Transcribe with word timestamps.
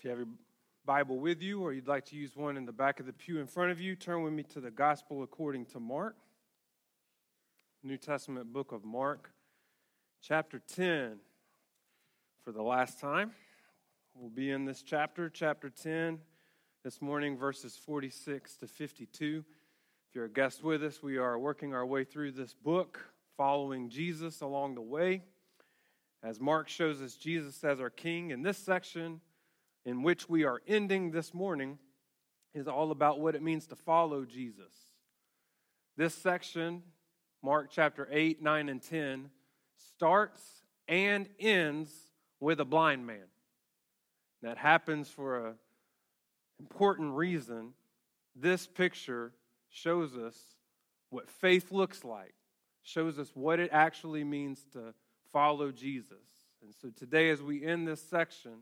If 0.00 0.04
you 0.04 0.10
have 0.12 0.18
your 0.20 0.28
Bible 0.86 1.18
with 1.18 1.42
you 1.42 1.60
or 1.60 1.74
you'd 1.74 1.86
like 1.86 2.06
to 2.06 2.16
use 2.16 2.34
one 2.34 2.56
in 2.56 2.64
the 2.64 2.72
back 2.72 3.00
of 3.00 3.06
the 3.06 3.12
pew 3.12 3.38
in 3.38 3.46
front 3.46 3.70
of 3.70 3.82
you, 3.82 3.94
turn 3.94 4.22
with 4.22 4.32
me 4.32 4.44
to 4.44 4.58
the 4.58 4.70
Gospel 4.70 5.22
according 5.22 5.66
to 5.66 5.78
Mark, 5.78 6.16
New 7.82 7.98
Testament 7.98 8.50
book 8.50 8.72
of 8.72 8.82
Mark, 8.82 9.30
chapter 10.22 10.62
10. 10.74 11.18
For 12.42 12.50
the 12.50 12.62
last 12.62 12.98
time, 12.98 13.32
we'll 14.14 14.30
be 14.30 14.50
in 14.50 14.64
this 14.64 14.80
chapter, 14.80 15.28
chapter 15.28 15.68
10, 15.68 16.18
this 16.82 17.02
morning, 17.02 17.36
verses 17.36 17.76
46 17.76 18.56
to 18.56 18.66
52. 18.66 19.44
If 20.08 20.14
you're 20.14 20.24
a 20.24 20.30
guest 20.30 20.64
with 20.64 20.82
us, 20.82 21.02
we 21.02 21.18
are 21.18 21.38
working 21.38 21.74
our 21.74 21.84
way 21.84 22.04
through 22.04 22.32
this 22.32 22.54
book, 22.54 23.04
following 23.36 23.90
Jesus 23.90 24.40
along 24.40 24.76
the 24.76 24.80
way. 24.80 25.24
As 26.22 26.40
Mark 26.40 26.70
shows 26.70 27.02
us 27.02 27.16
Jesus 27.16 27.62
as 27.62 27.80
our 27.80 27.90
King, 27.90 28.30
in 28.30 28.40
this 28.40 28.56
section, 28.56 29.20
in 29.84 30.02
which 30.02 30.28
we 30.28 30.44
are 30.44 30.60
ending 30.66 31.10
this 31.10 31.32
morning 31.32 31.78
is 32.54 32.68
all 32.68 32.90
about 32.90 33.20
what 33.20 33.34
it 33.34 33.42
means 33.42 33.66
to 33.68 33.76
follow 33.76 34.24
Jesus. 34.24 34.72
This 35.96 36.14
section, 36.14 36.82
Mark 37.42 37.68
chapter 37.70 38.08
8, 38.10 38.42
9, 38.42 38.68
and 38.68 38.82
10, 38.82 39.30
starts 39.76 40.42
and 40.88 41.28
ends 41.38 41.92
with 42.40 42.60
a 42.60 42.64
blind 42.64 43.06
man. 43.06 43.28
That 44.42 44.56
happens 44.56 45.08
for 45.08 45.48
an 45.48 45.54
important 46.58 47.14
reason. 47.14 47.74
This 48.34 48.66
picture 48.66 49.32
shows 49.68 50.16
us 50.16 50.36
what 51.10 51.30
faith 51.30 51.70
looks 51.70 52.04
like, 52.04 52.34
shows 52.82 53.18
us 53.18 53.30
what 53.34 53.60
it 53.60 53.70
actually 53.72 54.24
means 54.24 54.64
to 54.72 54.94
follow 55.32 55.70
Jesus. 55.70 56.16
And 56.62 56.74
so 56.74 56.88
today, 56.90 57.30
as 57.30 57.42
we 57.42 57.64
end 57.64 57.86
this 57.86 58.02
section, 58.02 58.52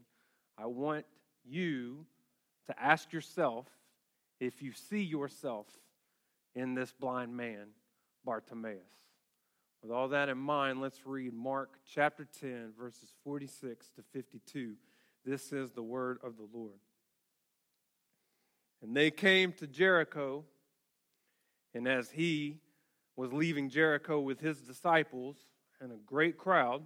I 0.60 0.66
want 0.66 1.06
you 1.44 2.04
to 2.66 2.82
ask 2.82 3.12
yourself 3.12 3.66
if 4.40 4.60
you 4.62 4.72
see 4.72 5.02
yourself 5.02 5.66
in 6.54 6.74
this 6.74 6.92
blind 6.92 7.36
man, 7.36 7.68
Bartimaeus. 8.24 8.82
With 9.82 9.92
all 9.92 10.08
that 10.08 10.28
in 10.28 10.38
mind, 10.38 10.80
let's 10.80 11.06
read 11.06 11.32
Mark 11.32 11.78
chapter 11.88 12.26
10, 12.40 12.72
verses 12.78 13.12
46 13.22 13.88
to 13.90 14.02
52. 14.12 14.74
This 15.24 15.52
is 15.52 15.70
the 15.70 15.82
word 15.82 16.18
of 16.24 16.36
the 16.36 16.48
Lord. 16.52 16.80
And 18.82 18.96
they 18.96 19.10
came 19.10 19.52
to 19.54 19.66
Jericho, 19.66 20.44
and 21.74 21.86
as 21.86 22.10
he 22.10 22.58
was 23.16 23.32
leaving 23.32 23.70
Jericho 23.70 24.20
with 24.20 24.40
his 24.40 24.60
disciples 24.60 25.36
and 25.80 25.92
a 25.92 25.96
great 26.06 26.38
crowd, 26.38 26.82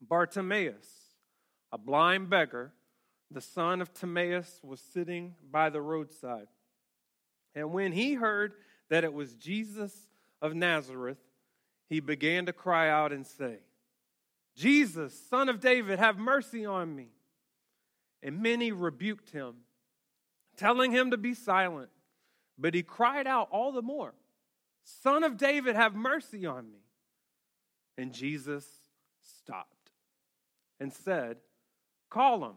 Bartimaeus, 0.00 0.86
a 1.72 1.78
blind 1.78 2.28
beggar, 2.28 2.72
the 3.30 3.40
son 3.40 3.80
of 3.80 3.92
Timaeus, 3.92 4.60
was 4.62 4.80
sitting 4.80 5.34
by 5.50 5.70
the 5.70 5.80
roadside. 5.80 6.46
And 7.54 7.72
when 7.72 7.92
he 7.92 8.14
heard 8.14 8.54
that 8.88 9.04
it 9.04 9.12
was 9.12 9.34
Jesus 9.34 9.94
of 10.42 10.54
Nazareth, 10.54 11.18
he 11.88 12.00
began 12.00 12.46
to 12.46 12.52
cry 12.52 12.88
out 12.88 13.12
and 13.12 13.26
say, 13.26 13.58
Jesus, 14.56 15.18
son 15.28 15.48
of 15.48 15.60
David, 15.60 15.98
have 15.98 16.18
mercy 16.18 16.64
on 16.64 16.94
me. 16.94 17.08
And 18.22 18.40
many 18.42 18.72
rebuked 18.72 19.30
him, 19.30 19.56
telling 20.56 20.92
him 20.92 21.10
to 21.10 21.16
be 21.16 21.34
silent. 21.34 21.90
But 22.58 22.74
he 22.74 22.82
cried 22.82 23.26
out 23.26 23.48
all 23.50 23.72
the 23.72 23.82
more, 23.82 24.14
Son 24.84 25.24
of 25.24 25.36
David, 25.36 25.76
have 25.76 25.94
mercy 25.94 26.46
on 26.46 26.70
me. 26.70 26.80
And 27.96 28.12
Jesus 28.12 28.66
stopped 29.22 29.90
and 30.78 30.92
said, 30.92 31.38
Call 32.10 32.44
him. 32.44 32.56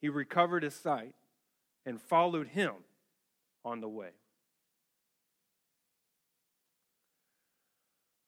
he 0.00 0.08
recovered 0.08 0.62
his 0.62 0.74
sight 0.74 1.14
and 1.84 2.00
followed 2.00 2.48
him 2.48 2.72
on 3.64 3.80
the 3.80 3.88
way. 3.88 4.10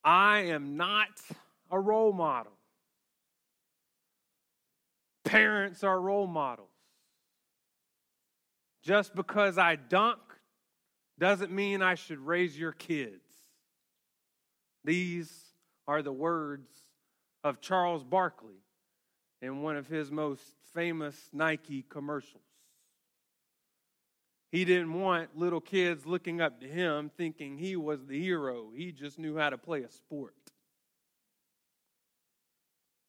I 0.02 0.40
am 0.40 0.76
not 0.76 1.08
a 1.70 1.78
role 1.78 2.12
model. 2.12 2.52
Parents 5.24 5.84
are 5.84 6.00
role 6.00 6.26
models. 6.26 6.68
Just 8.82 9.14
because 9.14 9.58
I 9.58 9.76
dunk 9.76 10.18
doesn't 11.18 11.52
mean 11.52 11.82
I 11.82 11.94
should 11.94 12.18
raise 12.18 12.58
your 12.58 12.72
kids. 12.72 13.22
These 14.84 15.30
are 15.86 16.02
the 16.02 16.12
words 16.12 16.70
of 17.44 17.60
Charles 17.60 18.02
Barkley 18.02 18.62
in 19.42 19.62
one 19.62 19.76
of 19.76 19.86
his 19.86 20.10
most 20.10 20.42
famous 20.74 21.16
Nike 21.32 21.82
commercials. 21.88 22.42
He 24.50 24.64
didn't 24.64 24.92
want 24.92 25.36
little 25.36 25.60
kids 25.60 26.06
looking 26.06 26.40
up 26.40 26.60
to 26.60 26.66
him 26.66 27.10
thinking 27.16 27.56
he 27.56 27.76
was 27.76 28.04
the 28.06 28.20
hero. 28.20 28.70
He 28.74 28.90
just 28.90 29.18
knew 29.18 29.36
how 29.36 29.50
to 29.50 29.58
play 29.58 29.82
a 29.82 29.90
sport. 29.90 30.34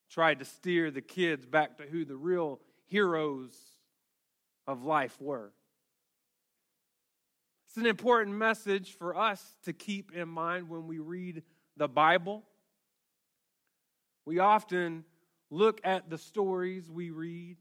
Tried 0.10 0.40
to 0.40 0.46
steer 0.46 0.92
the 0.92 1.02
kids 1.02 1.46
back 1.46 1.78
to 1.78 1.84
who 1.84 2.06
the 2.06 2.16
real 2.16 2.60
heroes 2.86 3.56
of 4.68 4.84
life 4.84 5.20
were. 5.20 5.52
It's 7.68 7.78
an 7.78 7.86
important 7.86 8.36
message 8.36 8.98
for 8.98 9.18
us 9.18 9.42
to 9.64 9.74
keep 9.74 10.12
in 10.12 10.28
mind 10.28 10.70
when 10.70 10.88
we 10.88 11.00
read 11.00 11.42
the 11.78 11.88
Bible. 11.88 12.44
We 14.26 14.40
often 14.40 15.06
look 15.52 15.82
at 15.84 16.10
the 16.10 16.18
stories 16.18 16.90
we 16.90 17.12
read 17.12 17.58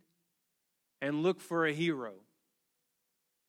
and 1.02 1.22
look 1.22 1.40
for 1.40 1.66
a 1.66 1.72
hero. 1.72 2.14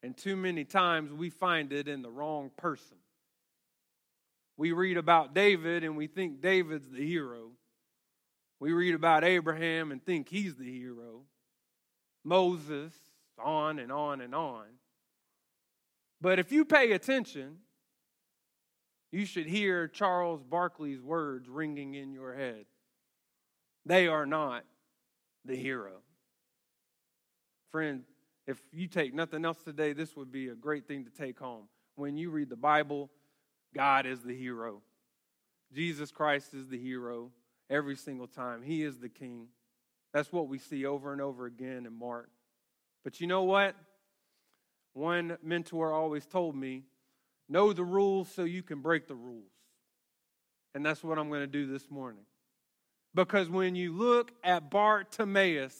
And 0.02 0.16
too 0.16 0.36
many 0.36 0.64
times 0.64 1.12
we 1.12 1.30
find 1.30 1.72
it 1.72 1.86
in 1.86 2.02
the 2.02 2.10
wrong 2.10 2.50
person. 2.56 2.96
We 4.56 4.72
read 4.72 4.96
about 4.96 5.32
David 5.32 5.84
and 5.84 5.96
we 5.96 6.08
think 6.08 6.40
David's 6.40 6.90
the 6.90 7.06
hero. 7.06 7.52
We 8.60 8.72
read 8.72 8.94
about 8.94 9.24
Abraham 9.24 9.92
and 9.92 10.04
think 10.04 10.28
he's 10.28 10.56
the 10.56 10.70
hero. 10.70 11.22
Moses, 12.24 12.92
on 13.42 13.78
and 13.78 13.90
on 13.90 14.20
and 14.20 14.34
on. 14.34 14.66
But 16.20 16.38
if 16.38 16.52
you 16.52 16.64
pay 16.64 16.92
attention, 16.92 17.58
you 19.10 19.24
should 19.26 19.46
hear 19.46 19.88
Charles 19.88 20.42
Barkley's 20.42 21.02
words 21.02 21.48
ringing 21.48 21.94
in 21.94 22.12
your 22.12 22.34
head. 22.34 22.66
They 23.84 24.08
are 24.08 24.26
not 24.26 24.64
the 25.44 25.56
hero. 25.56 26.02
Friend, 27.70 28.04
if 28.46 28.60
you 28.72 28.86
take 28.86 29.14
nothing 29.14 29.44
else 29.44 29.62
today, 29.62 29.92
this 29.92 30.16
would 30.16 30.30
be 30.30 30.48
a 30.48 30.54
great 30.54 30.86
thing 30.86 31.04
to 31.04 31.10
take 31.10 31.38
home. 31.38 31.64
When 31.96 32.16
you 32.16 32.30
read 32.30 32.48
the 32.48 32.56
Bible, 32.56 33.10
God 33.74 34.06
is 34.06 34.20
the 34.20 34.36
hero. 34.36 34.82
Jesus 35.74 36.10
Christ 36.10 36.54
is 36.54 36.68
the 36.68 36.78
hero 36.78 37.30
every 37.70 37.96
single 37.96 38.26
time. 38.26 38.62
He 38.62 38.82
is 38.82 38.98
the 38.98 39.08
king. 39.08 39.48
That's 40.12 40.32
what 40.32 40.48
we 40.48 40.58
see 40.58 40.84
over 40.84 41.12
and 41.12 41.20
over 41.20 41.46
again 41.46 41.86
in 41.86 41.98
Mark. 41.98 42.28
But 43.04 43.20
you 43.20 43.26
know 43.26 43.44
what? 43.44 43.74
One 44.92 45.38
mentor 45.42 45.92
always 45.92 46.26
told 46.26 46.54
me 46.54 46.84
know 47.48 47.72
the 47.72 47.84
rules 47.84 48.28
so 48.30 48.44
you 48.44 48.62
can 48.62 48.80
break 48.80 49.08
the 49.08 49.14
rules. 49.14 49.50
And 50.74 50.84
that's 50.84 51.02
what 51.02 51.18
I'm 51.18 51.28
going 51.28 51.40
to 51.40 51.46
do 51.46 51.66
this 51.66 51.90
morning. 51.90 52.24
Because 53.14 53.48
when 53.48 53.74
you 53.74 53.92
look 53.92 54.32
at 54.42 54.70
Bartimaeus, 54.70 55.76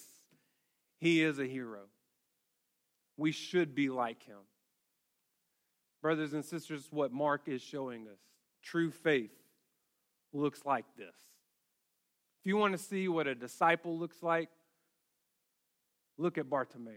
he 0.98 1.22
is 1.22 1.38
a 1.38 1.46
hero. 1.46 1.80
We 3.16 3.32
should 3.32 3.74
be 3.74 3.88
like 3.88 4.22
him. 4.24 4.38
Brothers 6.02 6.32
and 6.32 6.44
sisters, 6.44 6.88
what 6.90 7.12
Mark 7.12 7.42
is 7.46 7.62
showing 7.62 8.08
us 8.08 8.18
true 8.62 8.90
faith 8.90 9.32
looks 10.32 10.64
like 10.64 10.84
this. 10.96 11.14
If 12.40 12.46
you 12.46 12.56
want 12.56 12.72
to 12.72 12.78
see 12.78 13.08
what 13.08 13.26
a 13.26 13.34
disciple 13.34 13.98
looks 13.98 14.22
like, 14.22 14.48
look 16.18 16.38
at 16.38 16.50
Bartimaeus. 16.50 16.96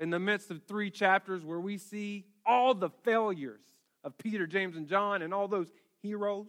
In 0.00 0.10
the 0.10 0.18
midst 0.18 0.50
of 0.50 0.62
three 0.64 0.90
chapters 0.90 1.44
where 1.44 1.60
we 1.60 1.78
see 1.78 2.26
all 2.44 2.74
the 2.74 2.90
failures 3.02 3.62
of 4.02 4.18
Peter, 4.18 4.46
James, 4.46 4.76
and 4.76 4.86
John 4.86 5.22
and 5.22 5.32
all 5.32 5.48
those 5.48 5.72
heroes, 6.02 6.46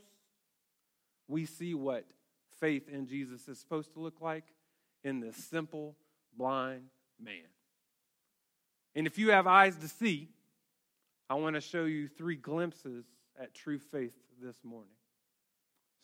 we 1.28 1.45
see 1.45 1.74
what 1.74 2.06
faith 2.66 2.90
in 2.90 3.06
Jesus 3.06 3.48
is 3.48 3.60
supposed 3.60 3.94
to 3.94 4.00
look 4.00 4.22
like 4.22 4.46
in 5.04 5.20
this 5.20 5.36
simple, 5.36 5.96
blind 6.36 6.82
man. 7.24 7.46
And 8.96 9.06
if 9.06 9.20
you 9.20 9.30
have 9.30 9.46
eyes 9.46 9.76
to 9.78 9.88
see, 9.88 10.30
I 11.30 11.36
want 11.36 11.54
to 11.54 11.62
show 11.62 11.84
you 11.84 12.08
three 12.08 12.36
glimpses 12.36 13.06
at 13.40 13.54
true 13.54 13.78
faith 13.78 14.16
this 14.42 14.56
morning. 14.64 14.96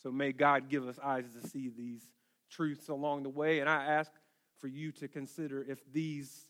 So 0.04 0.12
may 0.12 0.34
God 0.34 0.70
give 0.70 0.88
us 0.88 1.00
eyes 1.04 1.26
to 1.34 1.48
see 1.48 1.72
these 1.76 2.04
truths 2.52 2.90
along 2.90 3.24
the 3.24 3.30
way. 3.30 3.60
And 3.60 3.68
I 3.68 3.84
ask 3.84 4.12
for 4.60 4.68
you 4.68 4.92
to 4.92 5.08
consider 5.08 5.66
if 5.68 5.80
these 5.92 6.46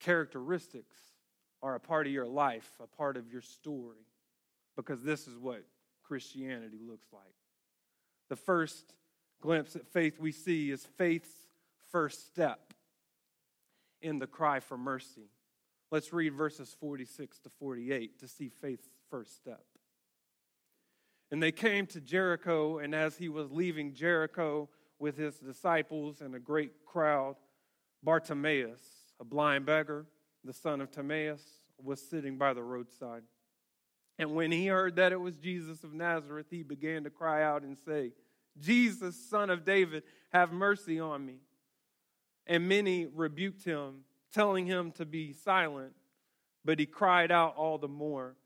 characteristics 0.00 0.96
are 1.62 1.74
a 1.74 1.80
part 1.80 2.06
of 2.06 2.14
your 2.14 2.26
life, 2.26 2.70
a 2.82 2.86
part 2.86 3.18
of 3.18 3.30
your 3.30 3.42
story, 3.42 4.06
because 4.74 5.02
this 5.02 5.28
is 5.28 5.36
what 5.36 5.64
Christianity 6.02 6.78
looks 6.82 7.08
like. 7.12 7.34
The 8.30 8.36
first 8.36 8.94
glimpse 9.40 9.76
at 9.76 9.86
faith 9.86 10.18
we 10.18 10.32
see 10.32 10.70
is 10.70 10.84
faith's 10.84 11.30
first 11.90 12.26
step 12.26 12.72
in 14.00 14.18
the 14.18 14.26
cry 14.26 14.60
for 14.60 14.76
mercy. 14.76 15.30
Let's 15.90 16.12
read 16.12 16.34
verses 16.34 16.76
46 16.80 17.38
to 17.40 17.50
48 17.58 18.18
to 18.20 18.28
see 18.28 18.48
faith's 18.48 18.88
first 19.10 19.36
step. 19.36 19.64
And 21.30 21.42
they 21.42 21.52
came 21.52 21.86
to 21.88 22.00
Jericho, 22.00 22.78
and 22.78 22.94
as 22.94 23.16
he 23.16 23.28
was 23.28 23.50
leaving 23.50 23.94
Jericho 23.94 24.68
with 24.98 25.16
his 25.16 25.38
disciples 25.38 26.20
and 26.20 26.34
a 26.34 26.38
great 26.38 26.84
crowd, 26.86 27.36
Bartimaeus, 28.02 28.80
a 29.20 29.24
blind 29.24 29.66
beggar, 29.66 30.06
the 30.44 30.52
son 30.52 30.80
of 30.80 30.90
Timaeus, 30.90 31.42
was 31.82 32.00
sitting 32.00 32.38
by 32.38 32.54
the 32.54 32.62
roadside. 32.62 33.22
And 34.18 34.34
when 34.34 34.50
he 34.50 34.66
heard 34.66 34.96
that 34.96 35.12
it 35.12 35.20
was 35.20 35.36
Jesus 35.36 35.84
of 35.84 35.92
Nazareth, 35.92 36.46
he 36.50 36.62
began 36.62 37.04
to 37.04 37.10
cry 37.10 37.42
out 37.42 37.62
and 37.62 37.76
say, 37.78 38.12
Jesus, 38.60 39.16
son 39.16 39.50
of 39.50 39.64
David, 39.64 40.02
have 40.32 40.52
mercy 40.52 41.00
on 41.00 41.24
me. 41.24 41.40
And 42.46 42.68
many 42.68 43.06
rebuked 43.06 43.64
him, 43.64 44.04
telling 44.32 44.66
him 44.66 44.92
to 44.92 45.04
be 45.04 45.32
silent. 45.32 45.92
But 46.64 46.78
he 46.78 46.86
cried 46.86 47.30
out 47.30 47.56
all 47.56 47.78
the 47.78 47.88
more, 47.88 48.36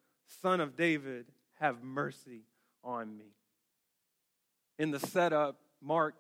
Son 0.41 0.61
of 0.61 0.77
David, 0.77 1.27
have 1.61 1.83
mercy 1.83 2.43
on 2.83 3.17
me. 3.17 3.35
In 4.79 4.91
the 4.91 4.99
setup, 4.99 5.59
Mark 5.81 6.15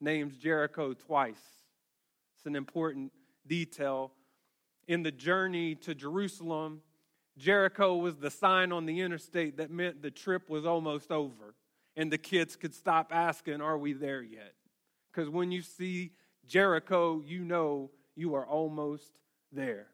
names 0.00 0.36
Jericho 0.36 0.94
twice. 0.94 1.42
It's 2.36 2.46
an 2.46 2.56
important 2.56 3.12
detail. 3.46 4.12
In 4.88 5.02
the 5.02 5.12
journey 5.12 5.74
to 5.76 5.94
Jerusalem, 5.94 6.80
Jericho 7.36 7.96
was 7.96 8.16
the 8.16 8.30
sign 8.30 8.72
on 8.72 8.86
the 8.86 9.00
interstate 9.00 9.56
that 9.58 9.70
meant 9.70 10.02
the 10.02 10.10
trip 10.10 10.48
was 10.48 10.66
almost 10.66 11.10
over. 11.10 11.54
And 12.00 12.10
the 12.10 12.16
kids 12.16 12.56
could 12.56 12.74
stop 12.74 13.12
asking, 13.14 13.60
Are 13.60 13.76
we 13.76 13.92
there 13.92 14.22
yet? 14.22 14.54
Because 15.12 15.28
when 15.28 15.52
you 15.52 15.60
see 15.60 16.12
Jericho, 16.46 17.22
you 17.22 17.44
know 17.44 17.90
you 18.16 18.34
are 18.36 18.46
almost 18.46 19.18
there. 19.52 19.88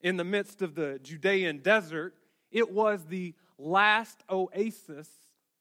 In 0.00 0.16
the 0.16 0.24
midst 0.24 0.60
of 0.60 0.74
the 0.74 0.98
Judean 1.04 1.58
desert, 1.58 2.14
it 2.50 2.72
was 2.72 3.04
the 3.04 3.32
last 3.58 4.24
oasis 4.28 5.08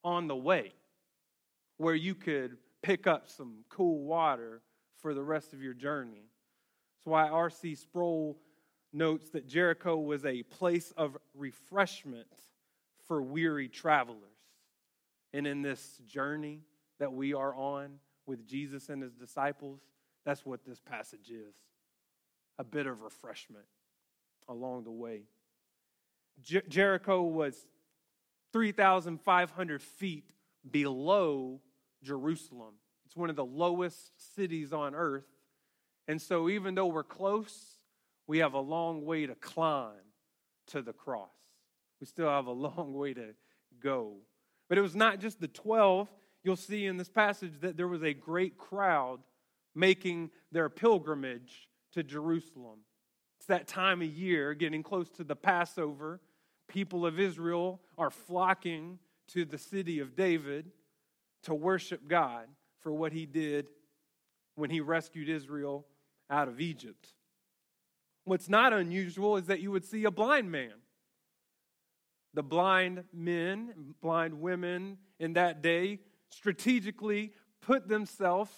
on 0.04 0.28
the 0.28 0.36
way 0.36 0.74
where 1.78 1.94
you 1.94 2.16
could 2.16 2.58
pick 2.82 3.06
up 3.06 3.30
some 3.30 3.58
cool 3.70 4.06
water 4.06 4.64
for 5.04 5.14
the 5.14 5.22
rest 5.22 5.54
of 5.54 5.62
your 5.62 5.76
journey. 5.76 6.32
That's 6.98 7.06
why 7.06 7.30
R.C. 7.30 7.76
Sproul 7.76 8.40
notes 8.92 9.30
that 9.30 9.48
Jericho 9.48 9.98
was 9.98 10.26
a 10.26 10.42
place 10.42 10.92
of 10.98 11.16
refreshment 11.36 12.26
for 13.08 13.22
weary 13.22 13.68
travelers. 13.68 14.35
And 15.36 15.46
in 15.46 15.62
this 15.62 16.00
journey 16.08 16.62
that 16.98 17.12
we 17.12 17.34
are 17.34 17.54
on 17.54 18.00
with 18.26 18.48
Jesus 18.48 18.88
and 18.88 19.04
his 19.04 19.12
disciples, 19.12 19.82
that's 20.24 20.46
what 20.46 20.64
this 20.64 20.80
passage 20.80 21.30
is 21.30 21.54
a 22.58 22.64
bit 22.64 22.88
of 22.88 23.02
refreshment 23.02 23.66
along 24.48 24.86
the 24.86 24.92
way. 24.92 25.24
Jer- 26.42 26.64
Jericho 26.70 27.22
was 27.22 27.68
3,500 28.54 29.82
feet 29.82 30.32
below 30.72 31.60
Jerusalem. 32.02 32.76
It's 33.06 33.18
one 33.18 33.30
of 33.30 33.36
the 33.36 33.44
lowest 33.44 34.14
cities 34.36 34.72
on 34.72 34.96
earth. 34.96 35.28
And 36.08 36.22
so, 36.22 36.48
even 36.48 36.76
though 36.76 36.88
we're 36.88 37.04
close, 37.04 37.80
we 38.26 38.38
have 38.38 38.54
a 38.54 38.60
long 38.62 39.04
way 39.04 39.26
to 39.26 39.36
climb 39.36 39.96
to 40.68 40.82
the 40.82 40.94
cross. 40.94 41.28
We 42.00 42.08
still 42.08 42.30
have 42.30 42.48
a 42.48 42.52
long 42.54 42.94
way 42.94 43.14
to 43.16 43.34
go. 43.82 44.20
But 44.70 44.78
it 44.78 44.82
was 44.82 44.96
not 44.96 45.20
just 45.20 45.40
the 45.40 45.48
12. 45.48 46.10
You'll 46.44 46.56
see 46.56 46.86
in 46.86 46.98
this 46.98 47.10
passage 47.10 47.60
that 47.62 47.78
there 47.78 47.88
was 47.88 48.04
a 48.04 48.14
great 48.14 48.58
crowd 48.58 49.20
making 49.74 50.32
their 50.52 50.70
pilgrimage 50.70 51.68
to 51.94 52.04
Jerusalem. 52.04 52.80
It's 53.38 53.48
that 53.48 53.68
time 53.68 54.02
of 54.02 54.08
year, 54.08 54.54
getting 54.54 54.84
close 54.84 55.10
to 55.12 55.24
the 55.24 55.36
Passover 55.36 56.22
people 56.68 57.06
of 57.06 57.20
Israel 57.20 57.82
are 57.98 58.10
flocking 58.10 59.00
to 59.30 59.46
the 59.46 59.58
city 59.58 60.00
of 60.00 60.16
David 60.16 60.72
to 61.44 61.54
worship 61.54 62.08
God 62.08 62.48
for 62.80 62.92
what 62.92 63.14
he 63.14 63.26
did 63.26 63.70
when 64.56 64.70
he 64.70 64.82
rescued 64.82 65.30
Israel 65.30 65.86
out 66.30 66.48
of 66.48 66.60
Egypt. 66.60 67.14
What's 68.24 68.50
not 68.50 68.74
unusual 68.74 69.38
is 69.38 69.46
that 69.46 69.60
you 69.60 69.72
would 69.72 69.86
see 69.86 70.06
a 70.06 70.12
blind 70.12 70.52
man. 70.52 70.74
The 72.36 72.44
blind 72.44 73.06
men, 73.14 73.96
blind 74.02 74.40
women 74.40 74.98
in 75.20 75.34
that 75.34 75.62
day 75.64 76.00
strategically 76.30 77.32
put 77.62 77.88
themselves 77.88 78.52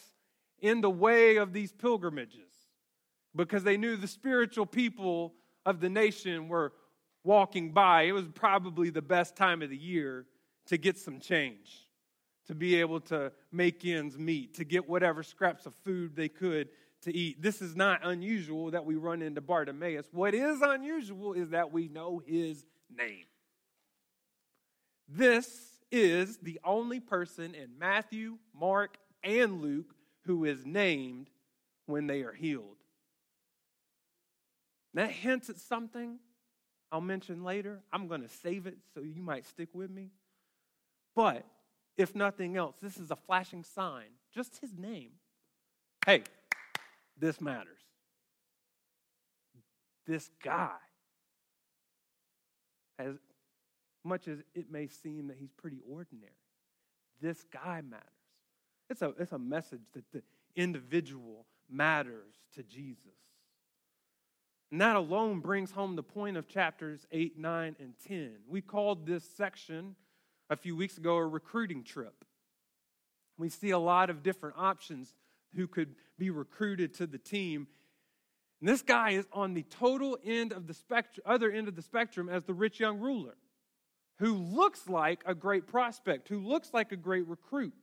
in 0.59 0.81
the 0.81 0.89
way 0.89 1.37
of 1.37 1.53
these 1.53 1.71
pilgrimages 1.71 2.51
because 3.35 3.63
they 3.63 3.77
knew 3.77 3.95
the 3.95 4.07
spiritual 4.07 4.65
people 4.65 5.35
of 5.65 5.79
the 5.79 5.89
nation 5.89 6.47
were 6.47 6.73
walking 7.23 7.71
by, 7.71 8.03
it 8.03 8.13
was 8.13 8.25
probably 8.33 8.89
the 8.89 9.01
best 9.01 9.35
time 9.35 9.61
of 9.61 9.69
the 9.69 9.77
year 9.77 10.25
to 10.65 10.77
get 10.77 10.97
some 10.97 11.19
change, 11.19 11.87
to 12.47 12.55
be 12.55 12.79
able 12.79 12.99
to 13.01 13.31
make 13.51 13.85
ends 13.85 14.17
meet, 14.17 14.55
to 14.55 14.63
get 14.63 14.89
whatever 14.89 15.21
scraps 15.21 15.65
of 15.65 15.75
food 15.85 16.15
they 16.15 16.29
could 16.29 16.69
to 17.01 17.15
eat. 17.15 17.41
This 17.41 17.61
is 17.61 17.75
not 17.75 17.99
unusual 18.03 18.71
that 18.71 18.85
we 18.85 18.95
run 18.95 19.21
into 19.21 19.41
Bartimaeus. 19.41 20.07
What 20.11 20.33
is 20.33 20.61
unusual 20.61 21.33
is 21.33 21.49
that 21.49 21.71
we 21.71 21.89
know 21.89 22.21
his 22.25 22.65
name. 22.89 23.25
This 25.07 25.71
is 25.91 26.37
the 26.37 26.59
only 26.63 26.99
person 26.99 27.55
in 27.55 27.77
Matthew, 27.79 28.37
Mark, 28.53 28.97
and 29.23 29.61
Luke 29.61 29.95
who 30.25 30.43
is 30.45 30.65
named 30.65 31.29
when 31.85 32.07
they 32.07 32.21
are 32.21 32.33
healed. 32.33 32.77
That 34.93 35.09
hints 35.09 35.49
at 35.49 35.57
something 35.57 36.19
I'll 36.91 37.01
mention 37.01 37.43
later. 37.43 37.81
I'm 37.91 38.07
going 38.07 38.21
to 38.21 38.29
save 38.29 38.67
it 38.67 38.77
so 38.93 39.01
you 39.01 39.21
might 39.21 39.45
stick 39.45 39.69
with 39.73 39.89
me. 39.89 40.11
But 41.15 41.45
if 41.97 42.15
nothing 42.15 42.55
else, 42.55 42.75
this 42.81 42.97
is 42.97 43.11
a 43.11 43.15
flashing 43.15 43.63
sign, 43.63 44.05
just 44.33 44.59
his 44.59 44.77
name. 44.77 45.11
Hey, 46.05 46.23
this 47.17 47.41
matters. 47.41 47.79
This 50.05 50.29
guy, 50.41 50.77
as 52.97 53.15
much 54.07 54.27
as 54.27 54.39
it 54.55 54.71
may 54.71 54.87
seem 54.87 55.27
that 55.27 55.37
he's 55.37 55.51
pretty 55.51 55.81
ordinary, 55.87 56.31
this 57.21 57.43
guy 57.51 57.81
matters. 57.81 58.03
It's 58.89 59.01
a, 59.01 59.13
it's 59.19 59.31
a 59.31 59.39
message 59.39 59.81
that 59.93 60.11
the 60.11 60.23
individual 60.55 61.45
matters 61.69 62.33
to 62.55 62.63
Jesus. 62.63 63.13
And 64.71 64.81
that 64.81 64.95
alone 64.95 65.39
brings 65.39 65.71
home 65.71 65.95
the 65.95 66.03
point 66.03 66.35
of 66.35 66.47
chapters 66.47 67.05
8, 67.11 67.37
9, 67.37 67.75
and 67.79 67.93
10. 68.07 68.31
We 68.47 68.61
called 68.61 69.05
this 69.05 69.23
section 69.37 69.95
a 70.49 70.55
few 70.55 70.75
weeks 70.75 70.97
ago 70.97 71.15
a 71.15 71.25
recruiting 71.25 71.83
trip. 71.83 72.25
We 73.37 73.49
see 73.49 73.69
a 73.69 73.79
lot 73.79 74.09
of 74.09 74.23
different 74.23 74.55
options 74.57 75.13
who 75.55 75.67
could 75.67 75.95
be 76.17 76.29
recruited 76.29 76.93
to 76.95 77.07
the 77.07 77.17
team. 77.17 77.67
And 78.59 78.67
this 78.67 78.81
guy 78.81 79.11
is 79.11 79.25
on 79.31 79.53
the 79.53 79.63
total 79.63 80.17
end 80.25 80.51
of 80.51 80.67
the 80.67 80.73
spectrum, 80.73 81.23
other 81.25 81.51
end 81.51 81.67
of 81.67 81.75
the 81.75 81.81
spectrum 81.81 82.27
as 82.27 82.43
the 82.43 82.53
rich 82.53 82.79
young 82.79 82.99
ruler, 82.99 83.35
who 84.19 84.33
looks 84.33 84.87
like 84.87 85.23
a 85.25 85.35
great 85.35 85.67
prospect, 85.67 86.29
who 86.29 86.39
looks 86.39 86.71
like 86.73 86.91
a 86.91 86.97
great 86.97 87.27
recruit. 87.27 87.73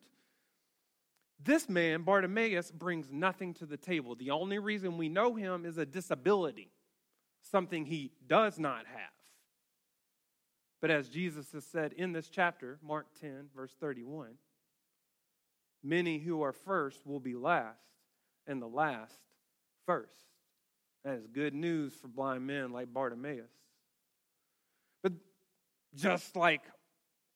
This 1.42 1.68
man, 1.68 2.02
Bartimaeus, 2.02 2.70
brings 2.70 3.10
nothing 3.10 3.54
to 3.54 3.66
the 3.66 3.76
table. 3.76 4.14
The 4.14 4.30
only 4.30 4.58
reason 4.58 4.96
we 4.96 5.08
know 5.08 5.34
him 5.34 5.64
is 5.64 5.78
a 5.78 5.86
disability, 5.86 6.70
something 7.50 7.84
he 7.84 8.12
does 8.26 8.58
not 8.58 8.86
have. 8.86 9.12
But 10.80 10.90
as 10.90 11.08
Jesus 11.08 11.52
has 11.52 11.64
said 11.64 11.92
in 11.92 12.12
this 12.12 12.28
chapter, 12.28 12.78
Mark 12.82 13.06
10, 13.20 13.48
verse 13.54 13.74
31, 13.80 14.34
many 15.82 16.18
who 16.18 16.42
are 16.42 16.52
first 16.52 17.06
will 17.06 17.20
be 17.20 17.34
last, 17.34 17.78
and 18.46 18.60
the 18.60 18.66
last 18.66 19.18
first. 19.86 20.10
That 21.04 21.16
is 21.16 21.26
good 21.26 21.54
news 21.54 21.92
for 21.94 22.08
blind 22.08 22.46
men 22.46 22.72
like 22.72 22.92
Bartimaeus. 22.92 23.50
Just 25.94 26.36
like 26.36 26.62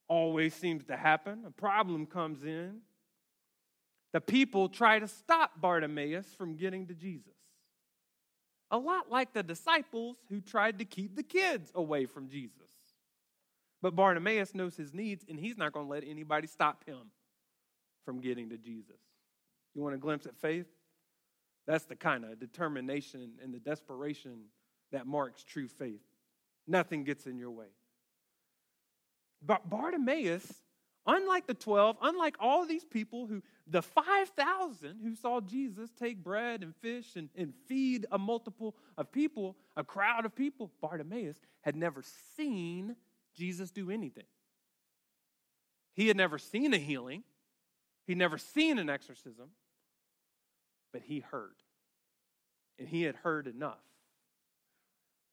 always 0.08 0.54
seems 0.54 0.84
to 0.86 0.96
happen, 0.96 1.44
a 1.46 1.50
problem 1.50 2.06
comes 2.06 2.42
in 2.44 2.80
the 4.12 4.20
people 4.20 4.68
try 4.68 4.98
to 4.98 5.08
stop 5.08 5.60
Bartimaeus 5.60 6.26
from 6.36 6.56
getting 6.56 6.86
to 6.86 6.94
Jesus. 6.94 7.34
A 8.70 8.78
lot 8.78 9.10
like 9.10 9.32
the 9.32 9.42
disciples 9.42 10.16
who 10.28 10.40
tried 10.40 10.78
to 10.78 10.84
keep 10.84 11.16
the 11.16 11.22
kids 11.22 11.70
away 11.74 12.06
from 12.06 12.28
Jesus. 12.28 12.52
But 13.80 13.94
Bartimaeus 13.94 14.54
knows 14.54 14.76
his 14.76 14.92
needs, 14.92 15.24
and 15.28 15.38
he's 15.38 15.56
not 15.56 15.72
going 15.72 15.86
to 15.86 15.90
let 15.90 16.04
anybody 16.04 16.46
stop 16.46 16.84
him 16.84 17.10
from 18.04 18.20
getting 18.20 18.50
to 18.50 18.58
Jesus. 18.58 18.98
You 19.74 19.82
want 19.82 19.94
a 19.94 19.98
glimpse 19.98 20.26
at 20.26 20.36
faith? 20.36 20.66
That's 21.66 21.84
the 21.84 21.96
kind 21.96 22.24
of 22.24 22.40
determination 22.40 23.32
and 23.42 23.54
the 23.54 23.60
desperation 23.60 24.46
that 24.90 25.06
marks 25.06 25.44
true 25.44 25.68
faith. 25.68 26.00
Nothing 26.66 27.04
gets 27.04 27.26
in 27.26 27.38
your 27.38 27.50
way. 27.50 27.68
But 29.44 29.68
Bartimaeus, 29.70 30.52
unlike 31.06 31.46
the 31.46 31.54
12, 31.54 31.96
unlike 32.02 32.36
all 32.40 32.66
these 32.66 32.84
people 32.84 33.26
who, 33.26 33.42
the 33.66 33.82
5,000 33.82 35.00
who 35.02 35.14
saw 35.14 35.40
Jesus 35.40 35.90
take 35.98 36.22
bread 36.22 36.62
and 36.62 36.74
fish 36.76 37.16
and, 37.16 37.28
and 37.36 37.54
feed 37.66 38.06
a 38.10 38.18
multiple 38.18 38.74
of 38.96 39.12
people, 39.12 39.56
a 39.76 39.84
crowd 39.84 40.24
of 40.24 40.34
people, 40.34 40.70
Bartimaeus 40.80 41.40
had 41.62 41.76
never 41.76 42.02
seen 42.36 42.96
Jesus 43.36 43.70
do 43.70 43.90
anything. 43.90 44.24
He 45.94 46.08
had 46.08 46.16
never 46.16 46.38
seen 46.38 46.74
a 46.74 46.78
healing, 46.78 47.24
he'd 48.06 48.18
never 48.18 48.38
seen 48.38 48.78
an 48.78 48.88
exorcism, 48.88 49.50
but 50.92 51.02
he 51.02 51.20
heard. 51.20 51.56
And 52.78 52.86
he 52.86 53.02
had 53.02 53.16
heard 53.16 53.48
enough. 53.48 53.82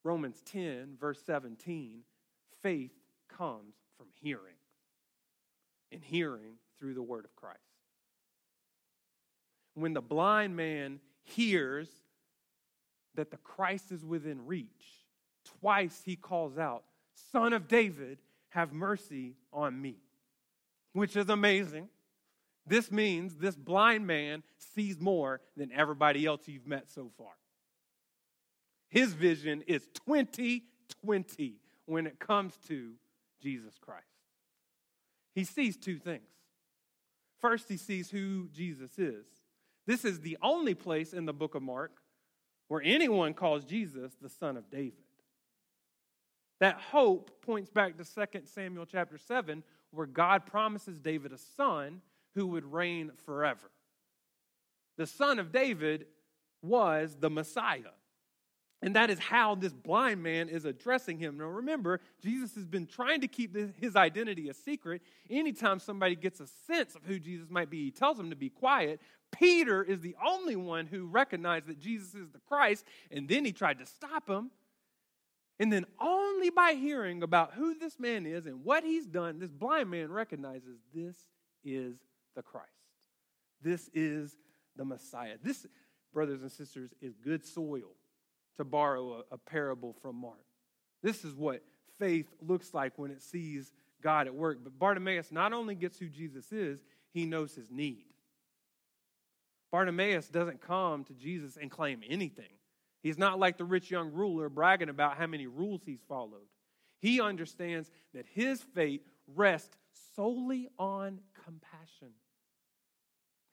Romans 0.04 0.42
10, 0.46 0.98
verse 1.00 1.22
17 1.26 2.02
faith 2.62 2.94
comes 3.28 3.76
from 4.06 4.12
hearing, 4.22 4.56
and 5.92 6.04
hearing 6.04 6.56
through 6.80 6.94
the 6.94 7.02
word 7.02 7.26
of 7.26 7.36
Christ. 7.36 7.60
When 9.74 9.94
the 9.94 10.02
blind 10.02 10.56
man 10.56 11.00
hears 11.24 11.90
that 13.16 13.32
the 13.32 13.38
Christ 13.38 13.92
is 13.92 14.06
within 14.06 14.46
reach, 14.46 15.06
twice 15.60 16.02
he 16.06 16.16
calls 16.16 16.58
out, 16.58 16.84
Son 17.32 17.54
of 17.54 17.68
David, 17.68 18.20
have 18.50 18.72
mercy 18.72 19.36
on 19.52 19.82
me, 19.82 19.98
which 20.94 21.16
is 21.16 21.30
amazing 21.30 21.90
this 22.68 22.92
means 22.92 23.36
this 23.36 23.56
blind 23.56 24.08
man 24.08 24.44
sees 24.58 25.00
more 25.00 25.42
than 25.56 25.72
everybody 25.72 26.26
else 26.26 26.48
you've 26.48 26.68
met 26.68 26.90
so 26.90 27.12
far. 27.18 27.34
His 28.90 29.14
vision 29.14 29.62
is 29.68 29.88
2020 30.08 31.56
when 31.86 32.08
it 32.08 32.20
comes 32.20 32.58
to 32.68 32.94
Jesus 33.46 33.78
Christ. 33.80 34.08
He 35.36 35.44
sees 35.44 35.78
two 35.78 36.00
things. 36.00 36.24
First, 37.40 37.70
he 37.70 37.78
sees 37.78 38.10
who 38.10 38.50
Jesus 38.52 38.98
is. 38.98 39.26
This 39.86 40.04
is 40.04 40.22
the 40.22 40.36
only 40.42 40.74
place 40.74 41.14
in 41.14 41.26
the 41.26 41.34
book 41.34 41.54
of 41.54 41.62
Mark 41.62 42.02
where 42.70 42.82
anyone 42.84 43.36
calls 43.36 43.64
Jesus 43.64 44.14
the 44.20 44.30
son 44.30 44.58
of 44.58 44.72
David. 44.72 44.94
That 46.60 46.80
hope 46.80 47.30
points 47.44 47.70
back 47.70 47.98
to 47.98 48.04
2 48.04 48.42
Samuel 48.46 48.88
chapter 48.88 49.20
7, 49.20 49.62
where 49.92 50.08
God 50.08 50.48
promises 50.48 51.00
David 51.00 51.32
a 51.32 51.38
son 51.38 52.02
who 52.34 52.48
would 52.48 52.66
reign 52.66 53.12
forever. 53.28 53.70
The 54.98 55.06
son 55.06 55.38
of 55.38 55.52
David 55.52 56.08
was 56.64 57.18
the 57.20 57.30
Messiah. 57.30 57.94
And 58.82 58.96
that 58.96 59.10
is 59.10 59.18
how 59.18 59.56
this 59.56 59.74
blind 59.74 60.22
man 60.22 60.50
is 60.50 60.66
addressing 60.66 61.18
him. 61.18 61.38
Now, 61.38 61.46
remember, 61.46 62.02
Jesus 62.22 62.54
has 62.56 62.66
been 62.66 62.86
trying 62.86 63.22
to 63.22 63.28
keep 63.28 63.56
his 63.80 63.96
identity 63.96 64.50
a 64.50 64.54
secret. 64.54 65.02
Anytime 65.30 65.80
somebody 65.80 66.16
gets 66.16 66.40
a 66.40 66.48
sense 66.68 66.94
of 66.96 67.04
who 67.06 67.18
Jesus 67.18 67.50
might 67.50 67.70
be, 67.70 67.86
he 67.86 67.92
tells 67.92 68.18
them 68.18 68.30
to 68.30 68.36
be 68.36 68.50
quiet. 68.50 69.00
Peter 69.32 69.84
is 69.84 70.02
the 70.02 70.16
only 70.24 70.56
one 70.56 70.86
who 70.86 71.08
recognized 71.08 71.68
that 71.68 71.80
Jesus 71.80 72.14
is 72.14 72.30
the 72.30 72.40
Christ, 72.48 72.86
and 73.12 73.28
then 73.28 73.44
he 73.44 73.52
tried 73.52 73.80
to 73.80 73.86
stop 73.86 74.30
him. 74.30 74.52
And 75.58 75.72
then, 75.72 75.86
only 76.00 76.50
by 76.50 76.74
hearing 76.74 77.24
about 77.24 77.54
who 77.54 77.76
this 77.76 77.98
man 77.98 78.26
is 78.26 78.46
and 78.46 78.66
what 78.66 78.84
he's 78.84 79.08
done, 79.08 79.40
this 79.40 79.52
blind 79.52 79.90
man 79.90 80.12
recognizes 80.12 80.80
this 80.94 81.16
is 81.64 81.96
the 82.36 82.42
Christ. 82.42 82.70
This 83.62 83.90
is 83.94 84.36
the 84.76 84.84
Messiah. 84.84 85.38
This, 85.42 85.66
brothers 86.14 86.42
and 86.42 86.52
sisters, 86.52 86.94
is 87.02 87.16
good 87.16 87.46
soil, 87.46 87.96
to 88.58 88.64
borrow 88.64 89.24
a, 89.32 89.36
a 89.36 89.38
parable 89.38 89.96
from 90.02 90.16
Mark. 90.16 90.46
This 91.04 91.24
is 91.24 91.36
what 91.36 91.62
faith 92.00 92.28
looks 92.42 92.74
like 92.74 92.94
when 92.98 93.12
it 93.12 93.22
sees 93.22 93.72
God 94.02 94.28
at 94.28 94.36
work. 94.36 94.60
But 94.64 94.78
Bartimaeus 94.78 95.32
not 95.32 95.54
only 95.54 95.76
gets 95.76 95.98
who 95.98 96.08
Jesus 96.08 96.52
is, 96.52 96.80
he 97.14 97.26
knows 97.26 97.56
his 97.56 97.72
need. 97.72 98.06
Bartimaeus 99.72 100.28
doesn't 100.30 100.62
come 100.62 101.04
to 101.06 101.14
Jesus 101.14 101.58
and 101.58 101.70
claim 101.70 102.02
anything. 102.08 102.46
He's 103.04 103.18
not 103.18 103.40
like 103.40 103.58
the 103.58 103.66
rich 103.66 103.92
young 103.92 104.12
ruler 104.12 104.50
bragging 104.50 104.90
about 104.90 105.18
how 105.18 105.28
many 105.28 105.48
rules 105.48 105.82
he's 105.86 106.04
followed. 106.08 106.48
He 107.02 107.22
understands 107.22 107.92
that 108.14 108.26
his 108.34 108.62
fate 108.74 109.06
rests 109.28 109.78
solely 110.16 110.70
on 110.80 111.20
compassion. 111.44 112.14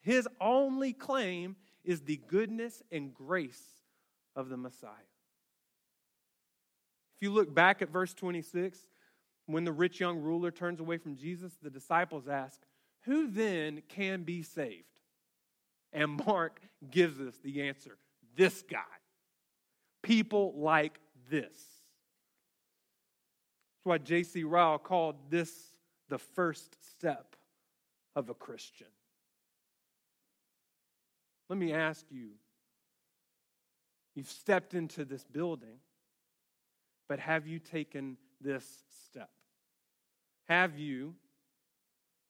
His 0.00 0.26
only 0.40 0.92
claim 0.92 1.56
is 1.84 2.00
the 2.00 2.20
goodness 2.28 2.82
and 2.90 3.12
grace 3.12 3.62
of 4.36 4.48
the 4.48 4.56
Messiah. 4.56 4.90
If 7.16 7.22
you 7.22 7.30
look 7.32 7.54
back 7.54 7.82
at 7.82 7.90
verse 7.90 8.14
26, 8.14 8.78
when 9.46 9.64
the 9.64 9.72
rich 9.72 10.00
young 10.00 10.18
ruler 10.18 10.50
turns 10.50 10.80
away 10.80 10.98
from 10.98 11.16
Jesus, 11.16 11.52
the 11.62 11.70
disciples 11.70 12.28
ask, 12.28 12.60
Who 13.02 13.28
then 13.28 13.82
can 13.88 14.22
be 14.22 14.42
saved? 14.42 14.86
And 15.92 16.20
Mark 16.26 16.60
gives 16.90 17.20
us 17.20 17.34
the 17.44 17.62
answer 17.62 17.98
this 18.36 18.62
guy. 18.62 18.80
People 20.02 20.54
like 20.56 20.98
this. 21.30 21.52
That's 23.76 23.84
why 23.84 23.98
J.C. 23.98 24.44
Ryle 24.44 24.78
called 24.78 25.16
this 25.28 25.52
the 26.08 26.18
first 26.18 26.76
step 26.88 27.36
of 28.16 28.30
a 28.30 28.34
Christian. 28.34 28.86
Let 31.48 31.58
me 31.58 31.72
ask 31.72 32.06
you 32.10 32.30
you've 34.14 34.28
stepped 34.28 34.74
into 34.74 35.04
this 35.04 35.24
building, 35.24 35.78
but 37.08 37.18
have 37.18 37.46
you 37.46 37.58
taken 37.58 38.16
this 38.40 38.64
step? 39.06 39.30
Have 40.48 40.78
you 40.78 41.14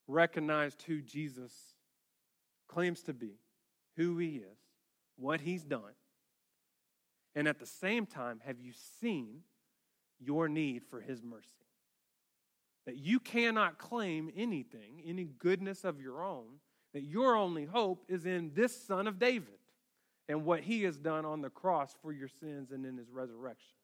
recognized 0.06 0.82
who 0.82 1.00
Jesus 1.00 1.52
claims 2.68 3.02
to 3.02 3.12
be, 3.12 3.38
who 3.96 4.18
he 4.18 4.36
is, 4.36 4.58
what 5.16 5.40
he's 5.40 5.64
done? 5.64 5.94
And 7.34 7.48
at 7.48 7.58
the 7.58 7.66
same 7.66 8.06
time, 8.06 8.40
have 8.44 8.60
you 8.60 8.72
seen 9.00 9.40
your 10.20 10.48
need 10.48 10.82
for 10.84 11.00
his 11.00 11.22
mercy? 11.22 11.48
That 12.86 12.96
you 12.96 13.20
cannot 13.20 13.78
claim 13.78 14.30
anything, 14.36 15.02
any 15.06 15.24
goodness 15.24 15.84
of 15.84 16.00
your 16.00 16.24
own, 16.24 16.58
that 16.92 17.04
your 17.04 17.36
only 17.36 17.64
hope 17.64 18.04
is 18.08 18.26
in 18.26 18.52
this 18.54 18.76
son 18.76 19.06
of 19.06 19.18
David 19.18 19.61
and 20.32 20.46
what 20.46 20.60
he 20.60 20.84
has 20.84 20.96
done 20.96 21.26
on 21.26 21.42
the 21.42 21.50
cross 21.50 21.94
for 22.00 22.10
your 22.10 22.28
sins 22.40 22.70
and 22.70 22.86
in 22.86 22.96
his 22.96 23.10
resurrection. 23.10 23.74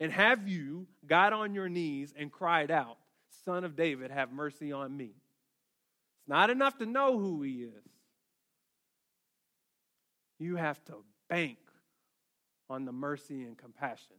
And 0.00 0.10
have 0.10 0.48
you 0.48 0.86
got 1.06 1.34
on 1.34 1.54
your 1.54 1.68
knees 1.68 2.14
and 2.16 2.32
cried 2.32 2.70
out, 2.70 2.96
Son 3.44 3.62
of 3.62 3.76
David, 3.76 4.10
have 4.10 4.32
mercy 4.32 4.72
on 4.72 4.96
me? 4.96 5.10
It's 5.10 6.28
not 6.28 6.48
enough 6.48 6.78
to 6.78 6.86
know 6.86 7.18
who 7.18 7.42
he 7.42 7.64
is. 7.64 7.90
You 10.38 10.56
have 10.56 10.82
to 10.86 10.94
bank 11.28 11.58
on 12.70 12.86
the 12.86 12.92
mercy 12.92 13.42
and 13.42 13.56
compassion 13.58 14.16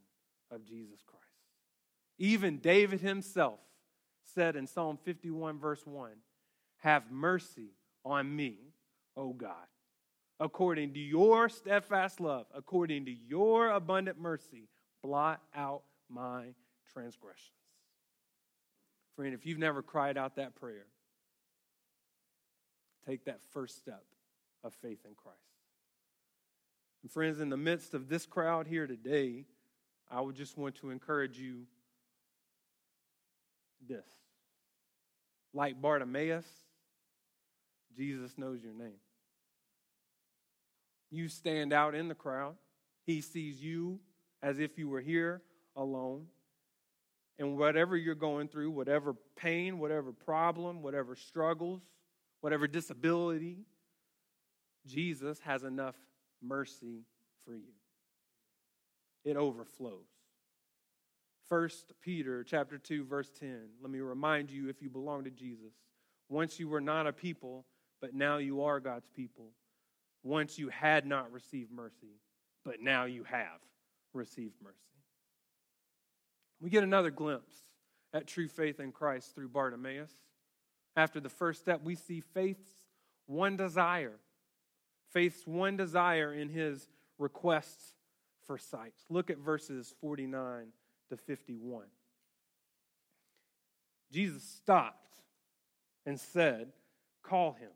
of 0.52 0.64
Jesus 0.64 1.00
Christ. 1.04 1.24
Even 2.18 2.58
David 2.58 3.00
himself 3.00 3.58
said 4.32 4.54
in 4.54 4.68
Psalm 4.68 4.96
51, 5.02 5.58
verse 5.58 5.84
1 5.84 6.12
have 6.82 7.10
mercy 7.10 7.72
on 8.04 8.34
me, 8.34 8.58
O 9.16 9.32
God, 9.32 9.66
according 10.44 10.92
to 10.92 11.00
your 11.00 11.48
steadfast 11.48 12.20
love, 12.20 12.44
according 12.54 13.06
to 13.06 13.10
your 13.10 13.70
abundant 13.70 14.20
mercy, 14.20 14.68
blot 15.02 15.40
out 15.56 15.82
my 16.10 16.48
transgressions. 16.92 17.48
Friend, 19.16 19.32
if 19.32 19.46
you've 19.46 19.58
never 19.58 19.80
cried 19.80 20.18
out 20.18 20.36
that 20.36 20.54
prayer, 20.54 20.84
take 23.08 23.24
that 23.24 23.40
first 23.52 23.78
step 23.78 24.04
of 24.62 24.74
faith 24.74 24.98
in 25.06 25.14
Christ. 25.14 25.38
And 27.02 27.10
friends, 27.10 27.40
in 27.40 27.48
the 27.48 27.56
midst 27.56 27.94
of 27.94 28.10
this 28.10 28.26
crowd 28.26 28.66
here 28.66 28.86
today, 28.86 29.46
I 30.10 30.20
would 30.20 30.36
just 30.36 30.58
want 30.58 30.74
to 30.76 30.90
encourage 30.90 31.38
you 31.38 31.62
this. 33.88 34.04
Like 35.54 35.80
Bartimaeus, 35.80 36.46
Jesus 37.96 38.36
knows 38.36 38.62
your 38.62 38.74
name. 38.74 38.98
You 41.14 41.28
stand 41.28 41.72
out 41.72 41.94
in 41.94 42.08
the 42.08 42.14
crowd. 42.14 42.56
He 43.06 43.20
sees 43.20 43.62
you 43.62 44.00
as 44.42 44.58
if 44.58 44.78
you 44.78 44.88
were 44.88 45.00
here 45.00 45.42
alone. 45.76 46.26
And 47.38 47.56
whatever 47.56 47.96
you're 47.96 48.16
going 48.16 48.48
through, 48.48 48.70
whatever 48.72 49.14
pain, 49.36 49.78
whatever 49.78 50.12
problem, 50.12 50.82
whatever 50.82 51.14
struggles, 51.14 51.82
whatever 52.40 52.66
disability, 52.66 53.58
Jesus 54.86 55.38
has 55.40 55.62
enough 55.62 55.96
mercy 56.42 57.04
for 57.44 57.54
you. 57.54 57.72
it 59.24 59.36
overflows. 59.36 60.06
1 61.48 61.68
Peter 62.02 62.42
chapter 62.42 62.76
2 62.76 63.04
verse 63.04 63.30
10. 63.38 63.68
Let 63.80 63.90
me 63.90 64.00
remind 64.00 64.50
you 64.50 64.68
if 64.68 64.82
you 64.82 64.90
belong 64.90 65.24
to 65.24 65.30
Jesus. 65.30 65.72
Once 66.28 66.58
you 66.58 66.68
were 66.68 66.80
not 66.80 67.06
a 67.06 67.12
people, 67.12 67.66
but 68.00 68.14
now 68.14 68.38
you 68.38 68.62
are 68.64 68.80
God's 68.80 69.08
people. 69.14 69.52
Once 70.24 70.58
you 70.58 70.70
had 70.70 71.06
not 71.06 71.30
received 71.30 71.70
mercy, 71.70 72.18
but 72.64 72.80
now 72.80 73.04
you 73.04 73.22
have 73.24 73.60
received 74.14 74.54
mercy. 74.62 74.78
We 76.60 76.70
get 76.70 76.82
another 76.82 77.10
glimpse 77.10 77.54
at 78.14 78.26
true 78.26 78.48
faith 78.48 78.80
in 78.80 78.90
Christ 78.90 79.34
through 79.34 79.48
Bartimaeus. 79.48 80.10
After 80.96 81.20
the 81.20 81.28
first 81.28 81.60
step, 81.60 81.82
we 81.84 81.94
see 81.94 82.20
faith's 82.20 82.70
one 83.26 83.56
desire. 83.56 84.18
Faith's 85.12 85.46
one 85.46 85.76
desire 85.76 86.32
in 86.32 86.48
his 86.48 86.88
requests 87.18 87.94
for 88.46 88.56
sight. 88.56 88.94
Look 89.10 89.30
at 89.30 89.38
verses 89.38 89.94
49 90.00 90.68
to 91.10 91.16
51. 91.16 91.84
Jesus 94.12 94.42
stopped 94.42 95.18
and 96.06 96.18
said, 96.18 96.72
Call 97.22 97.52
him. 97.52 97.70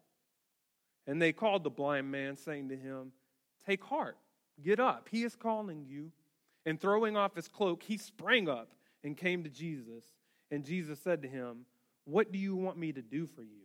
And 1.09 1.21
they 1.21 1.33
called 1.33 1.65
the 1.65 1.71
blind 1.71 2.11
man, 2.11 2.37
saying 2.37 2.69
to 2.69 2.77
him, 2.77 3.13
Take 3.67 3.83
heart, 3.83 4.19
get 4.63 4.79
up, 4.79 5.09
he 5.11 5.25
is 5.25 5.35
calling 5.35 5.87
you. 5.89 6.13
And 6.67 6.79
throwing 6.79 7.17
off 7.17 7.35
his 7.35 7.49
cloak, 7.49 7.83
he 7.83 7.97
sprang 7.97 8.47
up 8.47 8.73
and 9.03 9.17
came 9.17 9.43
to 9.43 9.49
Jesus. 9.49 10.05
And 10.51 10.67
Jesus 10.67 11.01
said 11.01 11.23
to 11.23 11.29
him, 11.29 11.65
What 12.05 12.31
do 12.31 12.39
you 12.39 12.55
want 12.55 12.77
me 12.77 12.93
to 12.93 13.01
do 13.01 13.27
for 13.27 13.43
you? 13.43 13.65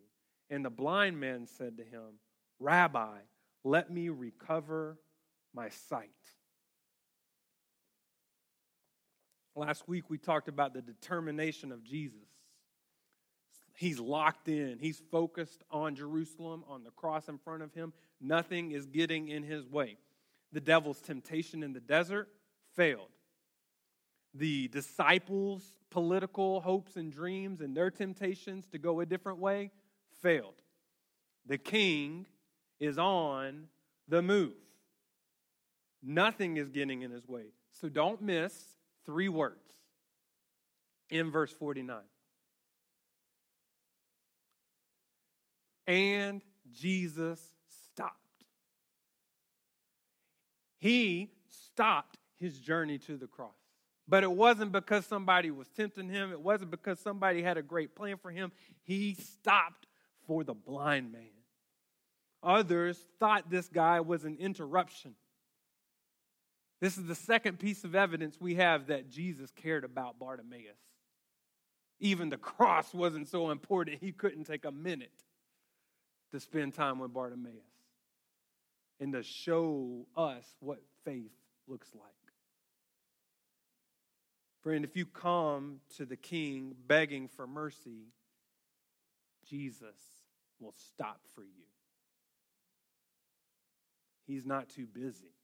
And 0.50 0.63
the 0.63 0.69
blind 0.69 1.19
man 1.19 1.45
said 1.45 1.77
to 1.77 1.83
him, 1.83 2.19
Rabbi, 2.59 3.17
let 3.65 3.91
me 3.91 4.07
recover 4.07 4.97
my 5.53 5.67
sight. 5.67 6.09
Last 9.55 9.88
week 9.88 10.09
we 10.09 10.17
talked 10.17 10.47
about 10.47 10.73
the 10.73 10.81
determination 10.81 11.73
of 11.73 11.83
Jesus. 11.83 12.33
He's 13.75 14.00
locked 14.00 14.48
in, 14.50 14.77
he's 14.80 15.01
focused 15.12 15.63
on 15.72 15.96
Jerusalem, 15.96 16.63
on 16.68 16.84
the 16.84 16.92
cross 16.92 17.27
in 17.27 17.38
front 17.39 17.63
of 17.63 17.74
him. 17.74 17.92
Nothing 18.22 18.72
is 18.72 18.86
getting 18.86 19.30
in 19.30 19.44
his 19.44 19.68
way. 19.68 19.98
The 20.51 20.62
devil's 20.62 21.01
temptation 21.01 21.63
in 21.63 21.74
the 21.74 21.80
desert 21.80 22.30
failed. 22.75 23.10
The 24.36 24.68
disciples' 24.68 25.74
political 25.89 26.62
hopes 26.62 26.96
and 26.96 27.12
dreams 27.12 27.62
and 27.62 27.75
their 27.75 27.89
temptations 27.89 28.68
to 28.68 28.77
go 28.77 29.00
a 29.00 29.06
different 29.06 29.39
way 29.39 29.72
failed. 30.22 30.62
The 31.46 31.58
king 31.58 32.27
is 32.80 32.98
on 32.98 33.68
the 34.08 34.22
move. 34.22 34.53
Nothing 36.01 36.58
is 36.58 36.70
getting 36.70 37.01
in 37.01 37.12
his 37.12 37.27
way. 37.27 37.46
So 37.72 37.89
don't 37.89 38.22
miss 38.22 38.53
three 39.06 39.30
words 39.30 39.74
in 41.10 41.32
verse 41.32 41.51
49. 41.51 41.98
And 45.88 46.42
Jesus 46.74 47.40
stopped. 47.92 48.18
He 50.80 51.32
stopped 51.50 52.18
his 52.40 52.60
journey 52.60 52.98
to 53.00 53.18
the 53.18 53.28
cross. 53.28 53.52
But 54.08 54.24
it 54.24 54.32
wasn't 54.32 54.72
because 54.72 55.06
somebody 55.06 55.50
was 55.50 55.68
tempting 55.70 56.10
him. 56.10 56.32
It 56.32 56.42
wasn't 56.42 56.72
because 56.72 57.00
somebody 57.00 57.42
had 57.42 57.58
a 57.58 57.62
great 57.62 57.96
plan 57.96 58.18
for 58.18 58.32
him. 58.32 58.52
He 58.84 59.13
stopped 59.13 59.88
for 60.28 60.44
the 60.44 60.54
blind 60.54 61.12
man. 61.12 61.30
Others 62.42 63.00
thought 63.20 63.50
this 63.50 63.70
guy 63.70 64.02
was 64.02 64.25
an 64.25 64.38
interruption. 64.40 65.16
This 66.82 66.98
is 66.98 67.06
the 67.06 67.16
second 67.16 67.60
piece 67.60 67.86
of 67.86 67.96
evidence 67.96 68.36
we 68.42 68.56
have 68.56 68.88
that 68.88 69.10
Jesus 69.10 69.52
cared 69.56 69.86
about 69.86 70.20
Bartimaeus. 70.20 70.76
Even 72.02 72.28
the 72.28 72.38
cross 72.38 72.93
wasn't 72.93 73.30
so 73.30 73.52
important, 73.52 74.00
he 74.02 74.12
couldn't 74.12 74.43
take 74.43 74.65
a 74.65 74.72
minute 74.72 75.24
to 76.34 76.39
spend 76.39 76.74
time 76.74 76.98
with 76.98 77.13
Bartimaeus 77.13 77.54
and 79.00 79.13
to 79.13 79.22
show 79.22 80.08
us 80.17 80.43
what 80.60 80.80
faith 81.06 81.32
looks 81.67 81.89
like. 81.93 82.10
Friend, 84.63 84.84
if 84.84 84.98
you 84.98 85.06
come 85.06 85.82
to 85.98 86.06
the 86.06 86.15
king 86.15 86.74
begging 86.88 87.28
for 87.28 87.46
mercy, 87.46 88.08
Jesus 89.48 89.96
will 90.60 90.74
stop 90.76 91.19
for 91.36 91.43
you. 91.43 91.67
He's 94.26 94.46
not 94.46 94.69
too 94.69 94.88
busy. 94.88 95.36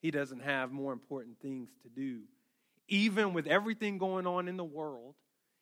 He 0.00 0.12
doesn't 0.12 0.42
have 0.42 0.70
more 0.70 0.92
important 0.92 1.40
things 1.40 1.70
to 1.82 1.88
do. 1.88 2.20
Even 2.86 3.32
with 3.34 3.48
everything 3.48 3.98
going 3.98 4.28
on 4.28 4.46
in 4.46 4.56
the 4.56 4.64
world, 4.64 5.14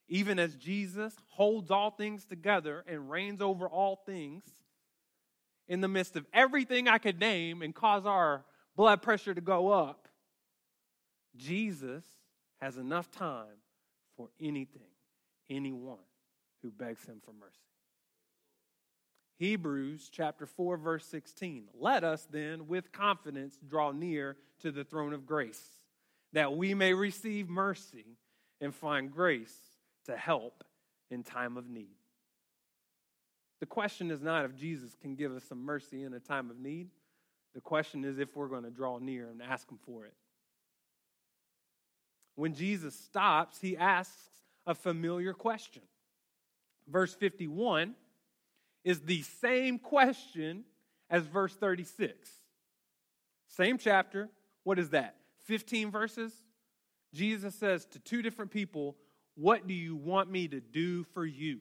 even 0.08 0.38
as 0.38 0.54
Jesus 0.54 1.14
holds 1.28 1.70
all 1.70 1.90
things 1.90 2.24
together 2.24 2.84
and 2.88 3.10
reigns 3.10 3.42
over 3.42 3.68
all 3.68 3.96
things, 4.06 4.42
in 5.68 5.82
the 5.82 5.88
midst 5.88 6.16
of 6.16 6.24
everything 6.32 6.88
I 6.88 6.98
could 6.98 7.20
name 7.20 7.60
and 7.60 7.74
cause 7.74 8.06
our 8.06 8.44
blood 8.74 9.02
pressure 9.02 9.34
to 9.34 9.40
go 9.40 9.70
up, 9.70 10.08
Jesus 11.36 12.04
has 12.60 12.78
enough 12.78 13.10
time 13.10 13.60
for 14.16 14.30
anything, 14.40 14.90
anyone 15.50 15.98
who 16.62 16.70
begs 16.70 17.04
him 17.04 17.20
for 17.24 17.32
mercy. 17.32 17.58
Hebrews 19.38 20.08
chapter 20.10 20.46
4 20.46 20.78
verse 20.78 21.04
16. 21.06 21.68
Let 21.78 22.02
us 22.02 22.26
then 22.30 22.66
with 22.66 22.90
confidence 22.90 23.56
draw 23.68 23.92
near 23.92 24.36
to 24.60 24.72
the 24.72 24.84
throne 24.84 25.12
of 25.12 25.26
grace, 25.26 25.62
that 26.32 26.56
we 26.56 26.74
may 26.74 26.94
receive 26.94 27.48
mercy 27.48 28.16
and 28.60 28.74
find 28.74 29.12
grace 29.12 29.54
to 30.08 30.16
help 30.16 30.64
in 31.10 31.22
time 31.22 31.56
of 31.56 31.68
need. 31.68 31.96
The 33.60 33.66
question 33.66 34.10
is 34.10 34.20
not 34.20 34.44
if 34.44 34.56
Jesus 34.56 34.96
can 35.00 35.14
give 35.14 35.34
us 35.34 35.44
some 35.44 35.64
mercy 35.64 36.02
in 36.02 36.14
a 36.14 36.20
time 36.20 36.50
of 36.50 36.58
need. 36.58 36.88
The 37.54 37.60
question 37.60 38.04
is 38.04 38.18
if 38.18 38.36
we're 38.36 38.48
going 38.48 38.64
to 38.64 38.70
draw 38.70 38.98
near 38.98 39.28
and 39.30 39.42
ask 39.42 39.70
him 39.70 39.78
for 39.84 40.04
it. 40.04 40.14
When 42.36 42.54
Jesus 42.54 42.94
stops, 42.94 43.60
he 43.60 43.76
asks 43.76 44.16
a 44.66 44.74
familiar 44.74 45.32
question. 45.32 45.82
Verse 46.86 47.14
51 47.14 47.94
is 48.84 49.00
the 49.00 49.22
same 49.22 49.78
question 49.78 50.64
as 51.10 51.24
verse 51.24 51.54
36. 51.54 52.30
Same 53.48 53.76
chapter. 53.76 54.28
What 54.62 54.78
is 54.78 54.90
that? 54.90 55.16
15 55.46 55.90
verses? 55.90 56.32
Jesus 57.12 57.54
says 57.54 57.86
to 57.86 57.98
two 57.98 58.22
different 58.22 58.50
people, 58.50 58.96
What 59.38 59.68
do 59.68 59.74
you 59.74 59.94
want 59.94 60.28
me 60.28 60.48
to 60.48 60.58
do 60.58 61.04
for 61.14 61.24
you? 61.24 61.60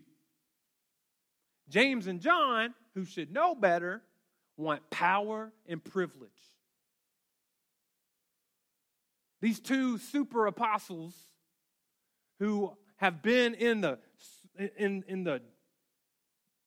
James 1.69 2.07
and 2.07 2.19
John, 2.19 2.73
who 2.95 3.05
should 3.05 3.31
know 3.31 3.53
better, 3.53 4.01
want 4.57 4.89
power 4.89 5.53
and 5.67 5.83
privilege. 5.83 6.31
These 9.41 9.59
two 9.59 9.99
super 9.99 10.47
apostles 10.47 11.13
who 12.39 12.73
have 12.95 13.21
been 13.21 13.53
in 13.53 13.81
the, 13.81 13.99
in, 14.75 15.03
in 15.07 15.23
the 15.23 15.43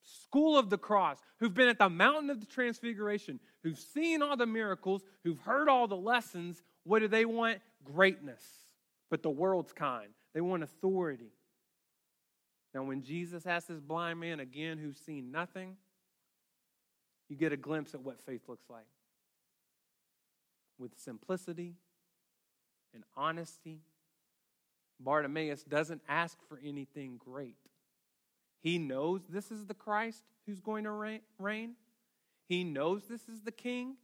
school 0.04 0.56
of 0.56 0.70
the 0.70 0.78
cross, 0.78 1.18
who've 1.40 1.52
been 1.52 1.68
at 1.68 1.80
the 1.80 1.90
mountain 1.90 2.30
of 2.30 2.38
the 2.38 2.46
transfiguration, 2.46 3.40
who've 3.64 3.80
seen 3.80 4.22
all 4.22 4.36
the 4.36 4.46
miracles, 4.46 5.02
who've 5.24 5.40
heard 5.40 5.68
all 5.68 5.88
the 5.88 5.96
lessons, 5.96 6.62
what 6.84 7.00
do 7.00 7.08
they 7.08 7.24
want? 7.24 7.58
Greatness, 7.82 8.44
but 9.10 9.24
the 9.24 9.30
world's 9.30 9.72
kind. 9.72 10.10
They 10.34 10.40
want 10.40 10.62
authority. 10.62 11.32
Now, 12.74 12.84
when 12.84 13.02
Jesus 13.02 13.46
asks 13.46 13.68
this 13.68 13.80
blind 13.80 14.20
man 14.20 14.40
again 14.40 14.78
who's 14.78 14.96
seen 14.96 15.32
nothing, 15.32 15.76
you 17.28 17.36
get 17.36 17.52
a 17.52 17.56
glimpse 17.56 17.94
at 17.94 18.00
what 18.00 18.20
faith 18.20 18.42
looks 18.48 18.70
like. 18.70 18.86
With 20.78 20.92
simplicity 20.98 21.74
and 22.94 23.02
honesty, 23.16 23.80
Bartimaeus 25.00 25.62
doesn't 25.64 26.02
ask 26.08 26.38
for 26.48 26.60
anything 26.64 27.18
great. 27.18 27.56
He 28.60 28.78
knows 28.78 29.22
this 29.28 29.50
is 29.50 29.66
the 29.66 29.74
Christ 29.74 30.22
who's 30.46 30.60
going 30.60 30.84
to 30.84 31.20
reign. 31.38 31.74
He 32.46 32.64
knows 32.64 33.04
this 33.08 33.28
is 33.28 33.40
the 33.42 33.52
king. 33.52 33.96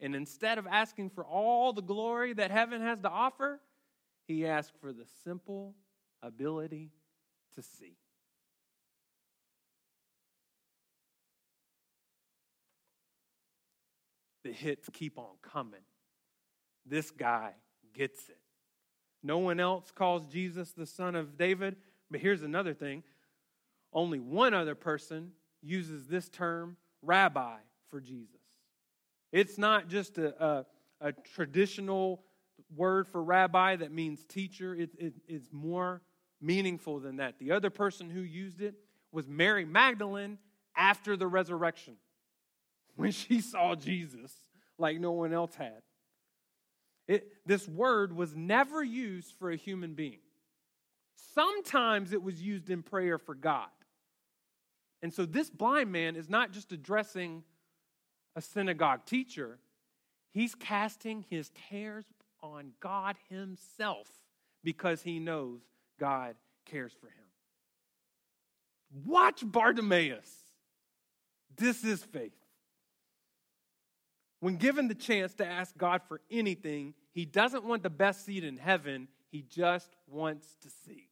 And 0.00 0.14
instead 0.14 0.58
of 0.58 0.66
asking 0.66 1.10
for 1.10 1.24
all 1.24 1.72
the 1.72 1.82
glory 1.82 2.32
that 2.34 2.50
heaven 2.50 2.80
has 2.80 3.00
to 3.00 3.08
offer, 3.08 3.60
he 4.26 4.46
asked 4.46 4.72
for 4.80 4.92
the 4.92 5.06
simple 5.24 5.74
ability 6.22 6.90
to 7.54 7.62
see. 7.62 7.96
The 14.44 14.52
hits 14.52 14.88
keep 14.92 15.18
on 15.18 15.36
coming. 15.42 15.80
This 16.86 17.10
guy 17.10 17.52
gets 17.94 18.28
it. 18.28 18.38
No 19.22 19.38
one 19.38 19.58
else 19.58 19.90
calls 19.90 20.26
Jesus 20.26 20.72
the 20.72 20.86
son 20.86 21.14
of 21.16 21.38
David. 21.38 21.76
But 22.10 22.20
here's 22.20 22.42
another 22.42 22.74
thing 22.74 23.02
only 23.92 24.18
one 24.18 24.54
other 24.54 24.74
person 24.74 25.32
uses 25.62 26.06
this 26.06 26.28
term, 26.28 26.76
rabbi, 27.00 27.56
for 27.88 28.00
Jesus. 28.00 28.40
It's 29.32 29.56
not 29.56 29.88
just 29.88 30.18
a, 30.18 30.44
a, 30.44 30.66
a 31.00 31.12
traditional 31.12 32.22
word 32.74 33.08
for 33.08 33.22
rabbi 33.22 33.76
that 33.76 33.92
means 33.92 34.24
teacher. 34.24 34.74
It, 34.74 34.90
it, 34.98 35.14
it's 35.28 35.52
more 35.52 36.02
meaningful 36.40 37.00
than 37.00 37.16
that. 37.16 37.38
The 37.38 37.52
other 37.52 37.70
person 37.70 38.10
who 38.10 38.20
used 38.20 38.60
it 38.60 38.74
was 39.12 39.28
Mary 39.28 39.64
Magdalene 39.64 40.38
after 40.76 41.16
the 41.16 41.26
resurrection 41.26 41.96
when 42.96 43.12
she 43.12 43.40
saw 43.40 43.74
Jesus 43.74 44.32
like 44.78 45.00
no 45.00 45.12
one 45.12 45.32
else 45.32 45.54
had. 45.54 45.82
It, 47.06 47.28
this 47.46 47.68
word 47.68 48.14
was 48.14 48.34
never 48.34 48.82
used 48.82 49.32
for 49.38 49.50
a 49.50 49.56
human 49.56 49.94
being. 49.94 50.20
Sometimes 51.34 52.12
it 52.12 52.22
was 52.22 52.40
used 52.40 52.70
in 52.70 52.82
prayer 52.82 53.18
for 53.18 53.34
God. 53.34 53.68
And 55.02 55.12
so 55.12 55.26
this 55.26 55.50
blind 55.50 55.92
man 55.92 56.16
is 56.16 56.30
not 56.30 56.52
just 56.52 56.72
addressing 56.72 57.44
a 58.36 58.40
synagogue 58.40 59.04
teacher, 59.04 59.58
he's 60.32 60.54
casting 60.54 61.24
his 61.28 61.50
cares 61.70 62.06
on 62.52 62.72
God 62.80 63.16
himself 63.30 64.08
because 64.62 65.02
he 65.02 65.18
knows 65.18 65.60
God 65.98 66.36
cares 66.66 66.92
for 67.00 67.06
him. 67.06 67.12
Watch 69.06 69.42
Bartimaeus. 69.44 70.30
This 71.56 71.84
is 71.84 72.02
faith. 72.02 72.32
When 74.40 74.56
given 74.56 74.88
the 74.88 74.94
chance 74.94 75.32
to 75.34 75.46
ask 75.46 75.76
God 75.76 76.02
for 76.06 76.20
anything, 76.30 76.94
he 77.12 77.24
doesn't 77.24 77.64
want 77.64 77.82
the 77.82 77.90
best 77.90 78.26
seat 78.26 78.44
in 78.44 78.58
heaven, 78.58 79.08
he 79.30 79.42
just 79.42 79.96
wants 80.06 80.46
to 80.62 80.68
see. 80.84 81.08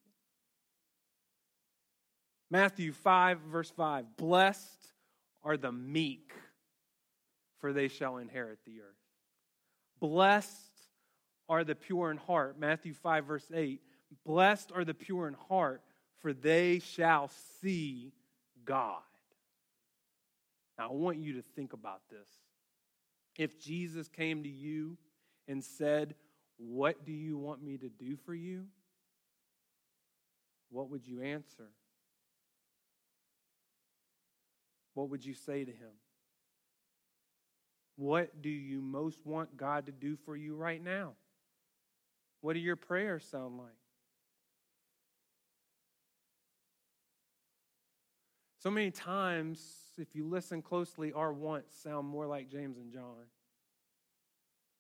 Matthew 2.50 2.92
5, 2.92 3.38
verse 3.50 3.70
5 3.70 4.16
Blessed 4.18 4.92
are 5.42 5.56
the 5.56 5.72
meek, 5.72 6.32
for 7.58 7.72
they 7.72 7.88
shall 7.88 8.18
inherit 8.18 8.58
the 8.66 8.80
earth. 8.82 9.02
Blessed 9.98 10.71
are 11.52 11.64
the 11.64 11.74
pure 11.74 12.10
in 12.10 12.16
heart. 12.16 12.58
Matthew 12.58 12.94
5, 12.94 13.26
verse 13.26 13.46
8 13.54 13.78
Blessed 14.24 14.72
are 14.74 14.86
the 14.86 14.94
pure 14.94 15.28
in 15.28 15.34
heart, 15.34 15.82
for 16.20 16.32
they 16.32 16.78
shall 16.78 17.30
see 17.60 18.12
God. 18.64 19.02
Now, 20.78 20.88
I 20.88 20.92
want 20.94 21.18
you 21.18 21.34
to 21.34 21.42
think 21.54 21.74
about 21.74 22.00
this. 22.10 22.28
If 23.36 23.60
Jesus 23.60 24.08
came 24.08 24.42
to 24.44 24.48
you 24.48 24.96
and 25.46 25.62
said, 25.62 26.14
What 26.56 27.04
do 27.04 27.12
you 27.12 27.36
want 27.36 27.62
me 27.62 27.76
to 27.76 27.90
do 27.90 28.16
for 28.24 28.34
you? 28.34 28.64
What 30.70 30.88
would 30.88 31.06
you 31.06 31.20
answer? 31.20 31.68
What 34.94 35.10
would 35.10 35.22
you 35.22 35.34
say 35.34 35.66
to 35.66 35.70
him? 35.70 35.92
What 37.96 38.40
do 38.40 38.48
you 38.48 38.80
most 38.80 39.26
want 39.26 39.58
God 39.58 39.84
to 39.84 39.92
do 39.92 40.16
for 40.24 40.34
you 40.34 40.54
right 40.54 40.82
now? 40.82 41.12
What 42.42 42.52
do 42.52 42.58
your 42.58 42.76
prayers 42.76 43.24
sound 43.24 43.56
like? 43.56 43.68
So 48.58 48.70
many 48.70 48.90
times, 48.90 49.60
if 49.96 50.14
you 50.14 50.28
listen 50.28 50.60
closely, 50.60 51.12
our 51.12 51.32
wants 51.32 51.74
sound 51.82 52.06
more 52.06 52.26
like 52.26 52.48
James 52.48 52.76
and 52.78 52.92
John. 52.92 53.26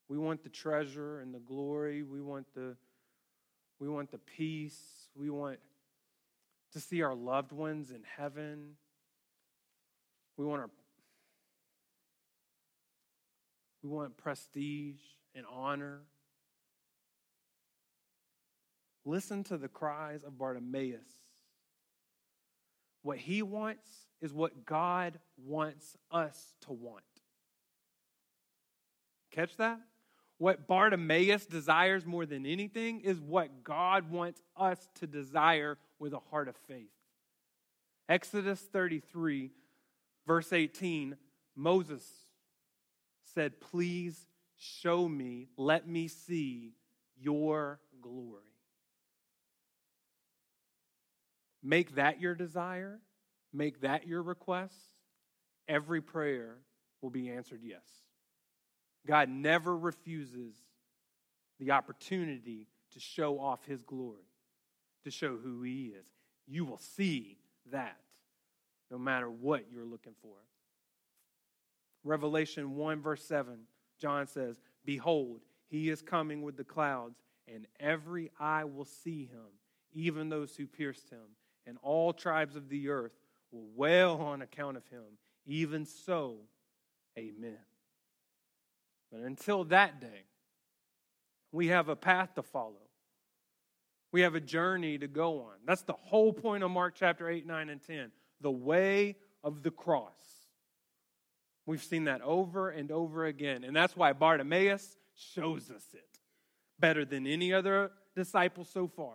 We 0.08 0.18
want 0.18 0.42
the 0.42 0.50
treasure 0.50 1.20
and 1.20 1.34
the 1.34 1.40
glory. 1.40 2.02
We 2.02 2.20
want 2.20 2.46
the, 2.54 2.76
we 3.80 3.88
want 3.88 4.10
the 4.10 4.18
peace. 4.18 5.08
We 5.14 5.30
want 5.30 5.58
to 6.72 6.80
see 6.80 7.02
our 7.02 7.14
loved 7.14 7.52
ones 7.52 7.90
in 7.90 8.02
heaven. 8.16 8.72
We 10.36 10.44
want 10.44 10.62
our 10.62 10.70
we 13.82 13.88
want 13.88 14.16
prestige 14.16 15.00
and 15.34 15.44
honor. 15.50 16.02
Listen 19.04 19.44
to 19.44 19.56
the 19.56 19.68
cries 19.68 20.22
of 20.22 20.38
Bartimaeus. 20.38 21.00
What 23.02 23.18
he 23.18 23.42
wants 23.42 23.88
is 24.20 24.32
what 24.32 24.64
God 24.64 25.18
wants 25.44 25.96
us 26.10 26.54
to 26.62 26.72
want. 26.72 27.02
Catch 29.32 29.56
that? 29.56 29.80
What 30.38 30.66
Bartimaeus 30.66 31.46
desires 31.46 32.06
more 32.06 32.26
than 32.26 32.46
anything 32.46 33.00
is 33.00 33.20
what 33.20 33.64
God 33.64 34.10
wants 34.10 34.40
us 34.56 34.78
to 35.00 35.06
desire 35.06 35.78
with 35.98 36.12
a 36.12 36.20
heart 36.30 36.48
of 36.48 36.56
faith. 36.68 36.90
Exodus 38.08 38.60
33 38.60 39.50
Verse 40.26 40.52
18 40.52 41.16
Moses 41.54 42.04
said, 43.34 43.60
Please 43.60 44.26
show 44.56 45.08
me, 45.08 45.48
let 45.56 45.88
me 45.88 46.08
see 46.08 46.74
your 47.20 47.80
glory. 48.00 48.42
Make 51.62 51.94
that 51.94 52.20
your 52.20 52.34
desire, 52.34 53.00
make 53.52 53.80
that 53.82 54.06
your 54.06 54.22
request. 54.22 54.74
Every 55.68 56.00
prayer 56.00 56.56
will 57.00 57.10
be 57.10 57.30
answered 57.30 57.60
yes. 57.62 57.84
God 59.06 59.28
never 59.28 59.76
refuses 59.76 60.54
the 61.58 61.70
opportunity 61.70 62.68
to 62.92 63.00
show 63.00 63.38
off 63.38 63.64
his 63.64 63.82
glory, 63.82 64.26
to 65.04 65.10
show 65.10 65.36
who 65.36 65.62
he 65.62 65.92
is. 65.98 66.06
You 66.46 66.64
will 66.64 66.78
see 66.78 67.38
that 67.70 67.98
no 68.90 68.98
matter 68.98 69.30
what 69.30 69.64
you're 69.72 69.84
looking 69.84 70.14
for. 70.20 70.36
Revelation 72.04 72.76
1, 72.76 73.00
verse 73.00 73.24
7, 73.24 73.60
John 74.00 74.26
says, 74.26 74.60
Behold, 74.84 75.40
he 75.68 75.88
is 75.88 76.02
coming 76.02 76.42
with 76.42 76.56
the 76.56 76.64
clouds, 76.64 77.16
and 77.46 77.66
every 77.80 78.30
eye 78.38 78.64
will 78.64 78.84
see 78.84 79.24
him, 79.24 79.46
even 79.94 80.28
those 80.28 80.56
who 80.56 80.66
pierced 80.66 81.10
him, 81.10 81.36
and 81.66 81.78
all 81.82 82.12
tribes 82.12 82.56
of 82.56 82.68
the 82.68 82.88
earth 82.88 83.12
will 83.50 83.66
wail 83.74 84.18
on 84.20 84.42
account 84.42 84.76
of 84.76 84.86
him. 84.88 85.02
Even 85.46 85.84
so, 85.84 86.36
amen. 87.18 87.58
But 89.10 89.20
until 89.20 89.64
that 89.64 90.00
day, 90.00 90.24
we 91.50 91.68
have 91.68 91.88
a 91.88 91.96
path 91.96 92.34
to 92.36 92.42
follow. 92.42 92.88
We 94.10 94.22
have 94.22 94.34
a 94.34 94.40
journey 94.40 94.98
to 94.98 95.06
go 95.06 95.40
on. 95.40 95.54
That's 95.66 95.82
the 95.82 95.94
whole 95.94 96.32
point 96.32 96.62
of 96.62 96.70
Mark 96.70 96.94
chapter 96.96 97.28
8, 97.28 97.46
9, 97.46 97.68
and 97.68 97.82
10 97.82 98.10
the 98.42 98.50
way 98.50 99.16
of 99.42 99.62
the 99.62 99.70
cross. 99.70 100.10
We've 101.64 101.82
seen 101.82 102.04
that 102.04 102.20
over 102.22 102.70
and 102.70 102.90
over 102.90 103.24
again. 103.24 103.64
And 103.64 103.74
that's 103.74 103.96
why 103.96 104.12
Bartimaeus 104.12 104.96
shows 105.14 105.70
us 105.70 105.84
it 105.94 106.18
better 106.78 107.04
than 107.04 107.26
any 107.26 107.52
other 107.52 107.92
disciple 108.16 108.64
so 108.64 108.88
far. 108.88 109.14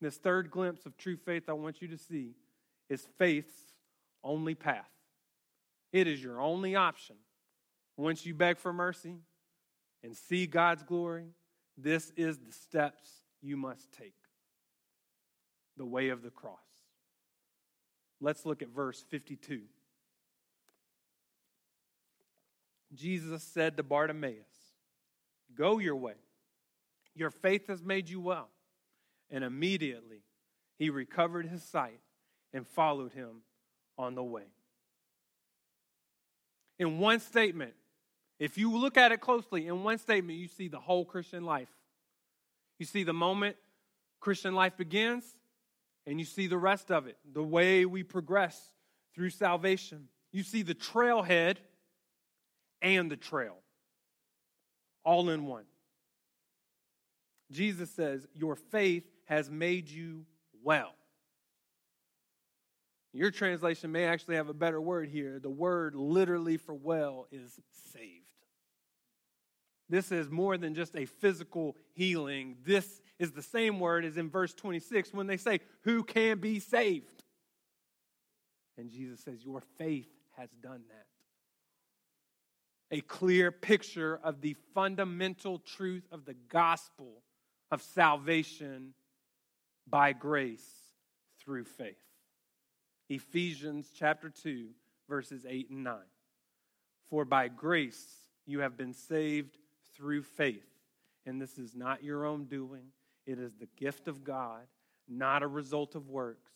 This 0.00 0.16
third 0.16 0.50
glimpse 0.50 0.86
of 0.86 0.96
true 0.96 1.16
faith 1.16 1.48
I 1.48 1.52
want 1.54 1.80
you 1.80 1.88
to 1.88 1.98
see 1.98 2.34
is 2.88 3.06
faith's 3.18 3.54
only 4.22 4.54
path. 4.54 4.90
It 5.92 6.06
is 6.06 6.22
your 6.22 6.40
only 6.40 6.74
option. 6.74 7.16
Once 7.96 8.26
you 8.26 8.34
beg 8.34 8.58
for 8.58 8.72
mercy 8.72 9.16
and 10.02 10.14
see 10.14 10.46
God's 10.46 10.82
glory, 10.82 11.28
this 11.78 12.12
is 12.16 12.38
the 12.38 12.52
steps 12.52 13.22
you 13.40 13.56
must 13.56 13.90
take 13.92 14.14
the 15.76 15.84
way 15.84 16.10
of 16.10 16.22
the 16.22 16.30
cross. 16.30 16.58
Let's 18.20 18.46
look 18.46 18.62
at 18.62 18.68
verse 18.68 19.04
52. 19.10 19.62
Jesus 22.94 23.42
said 23.42 23.76
to 23.76 23.82
Bartimaeus, 23.82 24.36
Go 25.54 25.78
your 25.78 25.96
way. 25.96 26.14
Your 27.14 27.30
faith 27.30 27.68
has 27.68 27.82
made 27.82 28.08
you 28.08 28.20
well. 28.20 28.48
And 29.30 29.42
immediately 29.44 30.22
he 30.78 30.90
recovered 30.90 31.46
his 31.46 31.62
sight 31.62 32.00
and 32.52 32.66
followed 32.66 33.12
him 33.12 33.42
on 33.98 34.14
the 34.14 34.22
way. 34.22 34.44
In 36.78 36.98
one 36.98 37.20
statement, 37.20 37.72
if 38.38 38.58
you 38.58 38.76
look 38.76 38.96
at 38.96 39.12
it 39.12 39.20
closely, 39.20 39.66
in 39.66 39.82
one 39.82 39.98
statement, 39.98 40.38
you 40.38 40.48
see 40.48 40.68
the 40.68 40.78
whole 40.78 41.04
Christian 41.04 41.44
life. 41.44 41.70
You 42.78 42.86
see 42.86 43.02
the 43.02 43.14
moment 43.14 43.56
Christian 44.20 44.54
life 44.54 44.76
begins 44.76 45.24
and 46.06 46.18
you 46.18 46.26
see 46.26 46.46
the 46.46 46.58
rest 46.58 46.90
of 46.90 47.06
it, 47.06 47.16
the 47.32 47.42
way 47.42 47.84
we 47.84 48.02
progress 48.02 48.70
through 49.14 49.30
salvation. 49.30 50.08
You 50.32 50.42
see 50.42 50.62
the 50.62 50.74
trailhead 50.74 51.56
and 52.82 53.10
the 53.10 53.16
trail, 53.16 53.56
all 55.04 55.30
in 55.30 55.46
one. 55.46 55.64
Jesus 57.50 57.90
says, 57.90 58.26
Your 58.34 58.54
faith 58.54 59.04
has 59.26 59.50
made 59.50 59.88
you 59.88 60.24
well. 60.62 60.94
Your 63.12 63.30
translation 63.30 63.92
may 63.92 64.04
actually 64.04 64.36
have 64.36 64.48
a 64.48 64.54
better 64.54 64.80
word 64.80 65.08
here. 65.08 65.38
The 65.38 65.48
word 65.48 65.94
literally 65.94 66.56
for 66.56 66.74
well 66.74 67.26
is 67.30 67.58
saved. 67.92 68.24
This 69.88 70.10
is 70.10 70.28
more 70.28 70.58
than 70.58 70.74
just 70.74 70.96
a 70.96 71.06
physical 71.06 71.76
healing. 71.94 72.56
This 72.64 73.00
is 73.18 73.32
the 73.32 73.42
same 73.42 73.78
word 73.80 74.04
as 74.04 74.16
in 74.16 74.28
verse 74.28 74.52
26 74.52 75.14
when 75.14 75.26
they 75.26 75.36
say, 75.36 75.60
Who 75.82 76.02
can 76.02 76.40
be 76.40 76.58
saved? 76.58 77.22
And 78.76 78.90
Jesus 78.90 79.20
says, 79.20 79.44
Your 79.44 79.62
faith 79.78 80.08
has 80.36 80.50
done 80.62 80.82
that. 80.88 81.06
a 82.96 83.00
clear 83.00 83.50
picture 83.50 84.20
of 84.22 84.40
the 84.42 84.54
fundamental 84.74 85.58
truth 85.58 86.06
of 86.12 86.24
the 86.24 86.34
gospel 86.48 87.22
of 87.70 87.80
salvation 87.82 88.92
by 89.88 90.12
grace 90.12 90.66
through 91.40 91.64
faith. 91.64 91.96
Ephesians 93.08 93.90
chapter 93.94 94.28
2, 94.28 94.68
verses 95.08 95.46
8 95.48 95.70
and 95.70 95.84
9. 95.84 95.96
For 97.08 97.24
by 97.24 97.48
grace 97.48 98.04
you 98.46 98.60
have 98.60 98.76
been 98.76 98.92
saved 98.92 99.58
through 99.94 100.22
faith. 100.22 100.66
And 101.24 101.40
this 101.40 101.58
is 101.58 101.74
not 101.74 102.04
your 102.04 102.24
own 102.24 102.44
doing, 102.44 102.84
it 103.26 103.38
is 103.38 103.54
the 103.54 103.68
gift 103.76 104.06
of 104.06 104.22
God, 104.22 104.62
not 105.08 105.42
a 105.42 105.48
result 105.48 105.94
of 105.94 106.08
works, 106.08 106.52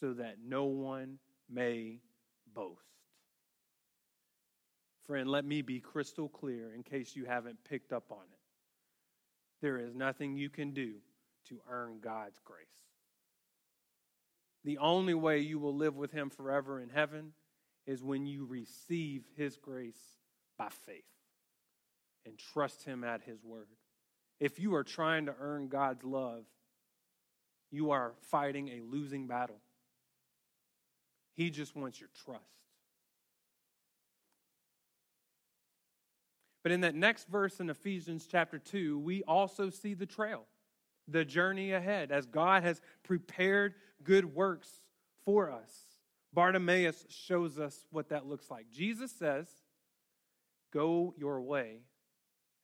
so 0.00 0.12
that 0.14 0.36
no 0.44 0.64
one 0.64 1.18
may 1.50 1.98
boast. 2.54 2.80
Friend, 5.06 5.28
let 5.28 5.44
me 5.44 5.62
be 5.62 5.80
crystal 5.80 6.28
clear 6.28 6.72
in 6.72 6.82
case 6.82 7.14
you 7.14 7.24
haven't 7.24 7.62
picked 7.64 7.92
up 7.92 8.10
on 8.10 8.22
it. 8.32 8.38
There 9.60 9.78
is 9.78 9.94
nothing 9.94 10.36
you 10.36 10.48
can 10.48 10.72
do 10.72 10.94
to 11.48 11.60
earn 11.68 11.98
God's 12.00 12.38
grace. 12.44 12.66
The 14.64 14.78
only 14.78 15.14
way 15.14 15.40
you 15.40 15.58
will 15.58 15.74
live 15.74 15.96
with 15.96 16.12
Him 16.12 16.30
forever 16.30 16.80
in 16.80 16.88
heaven 16.88 17.32
is 17.86 18.02
when 18.02 18.26
you 18.26 18.46
receive 18.46 19.24
His 19.36 19.56
grace 19.56 20.00
by 20.58 20.68
faith 20.86 21.04
and 22.24 22.38
trust 22.38 22.84
Him 22.84 23.04
at 23.04 23.22
His 23.22 23.44
word. 23.44 23.68
If 24.40 24.58
you 24.58 24.74
are 24.74 24.84
trying 24.84 25.26
to 25.26 25.34
earn 25.38 25.68
God's 25.68 26.02
love, 26.04 26.44
you 27.70 27.90
are 27.90 28.14
fighting 28.30 28.68
a 28.68 28.80
losing 28.80 29.26
battle. 29.26 29.60
He 31.34 31.50
just 31.50 31.76
wants 31.76 32.00
your 32.00 32.10
trust. 32.24 32.44
But 36.62 36.72
in 36.72 36.80
that 36.80 36.94
next 36.94 37.28
verse 37.28 37.60
in 37.60 37.68
Ephesians 37.68 38.26
chapter 38.30 38.58
2, 38.58 38.98
we 38.98 39.22
also 39.24 39.68
see 39.68 39.92
the 39.92 40.06
trail, 40.06 40.44
the 41.08 41.24
journey 41.24 41.72
ahead, 41.72 42.10
as 42.10 42.26
God 42.26 42.62
has 42.62 42.80
prepared 43.02 43.74
good 44.02 44.34
works 44.34 44.68
for 45.24 45.50
us. 45.50 45.70
Bartimaeus 46.32 47.06
shows 47.08 47.58
us 47.58 47.86
what 47.90 48.08
that 48.08 48.26
looks 48.26 48.50
like. 48.50 48.66
Jesus 48.72 49.12
says, 49.12 49.46
Go 50.72 51.14
your 51.16 51.40
way. 51.40 51.82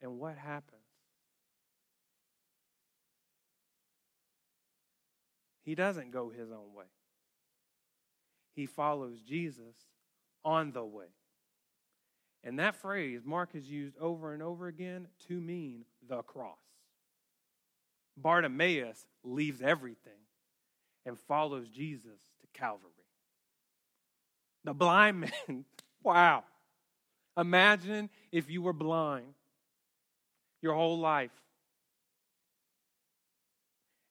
And 0.03 0.19
what 0.19 0.37
happens? 0.37 0.81
He 5.63 5.75
doesn't 5.75 6.11
go 6.11 6.31
his 6.31 6.51
own 6.51 6.75
way, 6.75 6.87
he 8.55 8.67
follows 8.67 9.21
Jesus 9.21 9.77
on 10.45 10.73
the 10.73 10.85
way. 10.85 11.07
And 12.43 12.59
that 12.59 12.75
phrase 12.77 13.21
Mark 13.25 13.53
has 13.53 13.71
used 13.71 13.97
over 13.99 14.33
and 14.33 14.43
over 14.43 14.67
again 14.67 15.09
to 15.29 15.41
mean 15.41 15.85
the 16.09 16.23
cross. 16.23 16.70
Bartimaeus 18.23 19.07
leaves 19.25 19.63
everything 19.63 20.13
and 21.07 21.19
follows 21.19 21.69
Jesus 21.69 22.19
to 22.41 22.59
Calvary. 22.59 22.91
The 24.65 24.75
blind 24.75 25.21
man, 25.21 25.65
wow. 26.03 26.45
Imagine 27.37 28.11
if 28.33 28.51
you 28.51 28.63
were 28.63 28.73
blind 28.73 29.35
your 30.63 30.75
whole 30.75 30.99
life. 30.99 31.31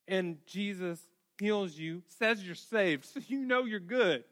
And 0.07 0.37
Jesus 0.47 0.99
heals 1.39 1.77
you, 1.77 2.01
says 2.07 2.43
you're 2.43 2.55
saved, 2.55 3.05
so 3.13 3.19
you 3.27 3.45
know 3.45 3.65
you're 3.65 3.79
good. 3.79 4.23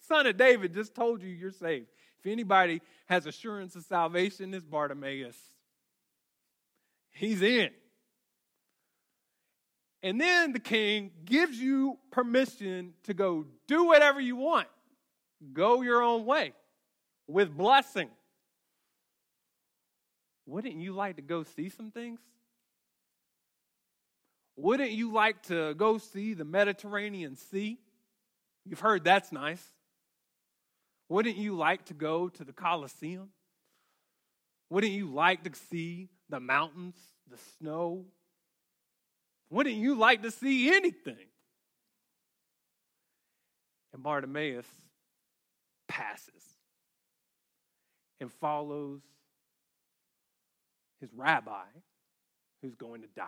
Son 0.00 0.26
of 0.26 0.36
David 0.36 0.74
just 0.74 0.94
told 0.94 1.22
you 1.22 1.28
you're 1.28 1.50
saved. 1.50 1.86
If 2.20 2.26
anybody 2.30 2.80
has 3.06 3.26
assurance 3.26 3.74
of 3.76 3.84
salvation, 3.84 4.54
it's 4.54 4.64
Bartimaeus. 4.64 5.36
He's 7.10 7.42
in. 7.42 7.70
And 10.06 10.20
then 10.20 10.52
the 10.52 10.60
king 10.60 11.10
gives 11.24 11.58
you 11.58 11.98
permission 12.12 12.92
to 13.02 13.12
go 13.12 13.44
do 13.66 13.86
whatever 13.86 14.20
you 14.20 14.36
want. 14.36 14.68
Go 15.52 15.82
your 15.82 16.00
own 16.00 16.24
way 16.24 16.52
with 17.26 17.50
blessing. 17.50 18.08
Wouldn't 20.46 20.76
you 20.76 20.92
like 20.92 21.16
to 21.16 21.22
go 21.22 21.42
see 21.42 21.70
some 21.70 21.90
things? 21.90 22.20
Wouldn't 24.54 24.92
you 24.92 25.12
like 25.12 25.42
to 25.48 25.74
go 25.74 25.98
see 25.98 26.34
the 26.34 26.44
Mediterranean 26.44 27.34
Sea? 27.34 27.76
You've 28.64 28.78
heard 28.78 29.02
that's 29.02 29.32
nice. 29.32 29.72
Wouldn't 31.08 31.36
you 31.36 31.56
like 31.56 31.86
to 31.86 31.94
go 31.94 32.28
to 32.28 32.44
the 32.44 32.52
Colosseum? 32.52 33.30
Wouldn't 34.70 34.92
you 34.92 35.12
like 35.12 35.42
to 35.42 35.50
see 35.68 36.10
the 36.28 36.38
mountains, 36.38 36.94
the 37.28 37.38
snow? 37.58 38.04
Wouldn't 39.50 39.76
you 39.76 39.94
like 39.94 40.22
to 40.22 40.30
see 40.30 40.74
anything? 40.74 41.16
And 43.92 44.02
Bartimaeus 44.02 44.66
passes 45.88 46.42
and 48.20 48.32
follows 48.32 49.00
his 51.00 51.12
rabbi 51.14 51.64
who's 52.62 52.74
going 52.74 53.02
to 53.02 53.08
die. 53.14 53.26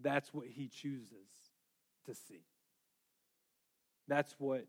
That's 0.00 0.32
what 0.32 0.46
he 0.46 0.68
chooses 0.68 1.28
to 2.06 2.14
see. 2.14 2.42
That's 4.08 4.34
what 4.38 4.66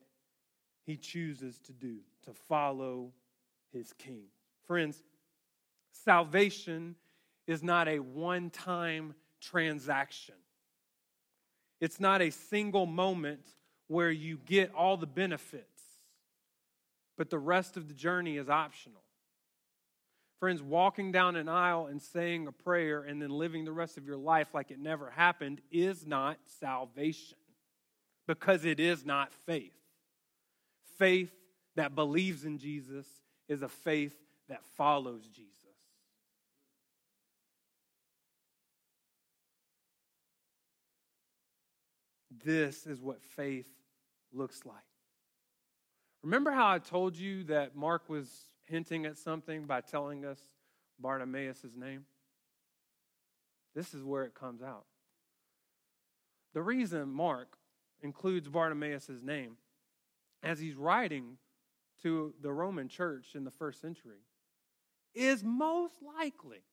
he 0.86 0.98
chooses 0.98 1.58
to 1.60 1.72
do, 1.72 1.98
to 2.26 2.34
follow 2.34 3.12
his 3.72 3.94
king. 3.94 4.26
Friends, 4.68 5.02
salvation 5.92 6.96
is 7.48 7.64
not 7.64 7.88
a 7.88 8.00
one 8.00 8.50
time 8.50 9.16
transaction, 9.44 10.36
it's 11.82 12.00
not 12.00 12.22
a 12.22 12.30
single 12.30 12.86
moment 12.86 13.46
where 13.88 14.12
you 14.12 14.38
get 14.46 14.74
all 14.74 14.98
the 14.98 15.06
benefits, 15.06 15.82
but 17.18 17.30
the 17.30 17.40
rest 17.40 17.78
of 17.78 17.88
the 17.88 17.94
journey 17.94 18.38
is 18.38 18.50
optional. 18.50 19.02
Friends, 20.40 20.62
walking 20.62 21.12
down 21.12 21.36
an 21.36 21.48
aisle 21.48 21.88
and 21.88 22.02
saying 22.02 22.48
a 22.48 22.52
prayer 22.52 23.02
and 23.02 23.22
then 23.22 23.30
living 23.30 23.64
the 23.64 23.72
rest 23.72 23.98
of 23.98 24.06
your 24.06 24.18
life 24.18 24.54
like 24.54 24.72
it 24.72 24.80
never 24.80 25.10
happened 25.10 25.62
is 25.72 26.06
not 26.06 26.38
salvation 26.60 27.38
because 28.28 28.66
it 28.66 28.80
is 28.80 29.06
not 29.06 29.32
faith. 29.46 29.72
Faith 30.98 31.32
that 31.76 31.96
believes 31.96 32.46
in 32.46 32.58
Jesus 32.58 33.06
is 33.48 33.62
a 33.62 33.70
faith 33.70 34.16
that 34.50 34.64
follows 34.78 35.28
Jesus. 35.28 35.63
This 42.44 42.86
is 42.86 43.02
what 43.02 43.22
faith 43.22 43.68
looks 44.34 44.66
like. 44.66 44.76
Remember 46.24 46.52
how 46.52 46.70
I 46.70 46.80
told 46.80 47.16
you 47.16 47.44
that 47.46 47.76
Mark 47.76 48.10
was 48.10 48.30
hinting 48.66 49.06
at 49.06 49.18
something 49.18 49.66
by 49.66 49.82
telling 49.82 50.26
us 50.26 50.40
Bartimaeus' 51.00 51.66
name? 51.76 52.06
This 53.76 53.94
is 53.94 54.04
where 54.04 54.24
it 54.24 54.36
comes 54.36 54.62
out. 54.62 54.86
The 56.54 56.62
reason 56.62 57.10
Mark 57.10 57.58
includes 58.02 58.48
Bartimaeus' 58.48 59.22
name 59.24 59.58
as 60.44 60.60
he's 60.60 60.76
writing 60.76 61.38
to 62.04 62.34
the 62.42 62.52
Roman 62.52 62.90
church 62.90 63.36
in 63.36 63.44
the 63.44 63.52
first 63.52 63.82
century 63.82 64.20
is 65.16 65.44
most 65.44 65.96
likely 66.20 66.64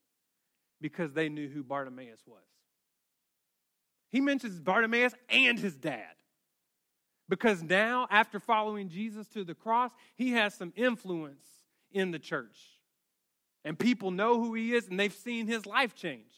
because 0.80 1.12
they 1.12 1.28
knew 1.28 1.48
who 1.48 1.62
Bartimaeus 1.62 2.20
was. 2.26 2.42
He 4.10 4.20
mentions 4.20 4.58
Bartimaeus 4.58 5.14
and 5.28 5.58
his 5.58 5.76
dad. 5.76 6.14
Because 7.28 7.62
now, 7.62 8.08
after 8.10 8.40
following 8.40 8.88
Jesus 8.88 9.28
to 9.28 9.44
the 9.44 9.54
cross, 9.54 9.92
he 10.16 10.32
has 10.32 10.52
some 10.54 10.72
influence 10.74 11.46
in 11.92 12.10
the 12.10 12.18
church. 12.18 12.58
And 13.64 13.78
people 13.78 14.10
know 14.10 14.42
who 14.42 14.54
he 14.54 14.74
is 14.74 14.88
and 14.88 14.98
they've 14.98 15.12
seen 15.12 15.46
his 15.46 15.64
life 15.64 15.94
change. 15.94 16.32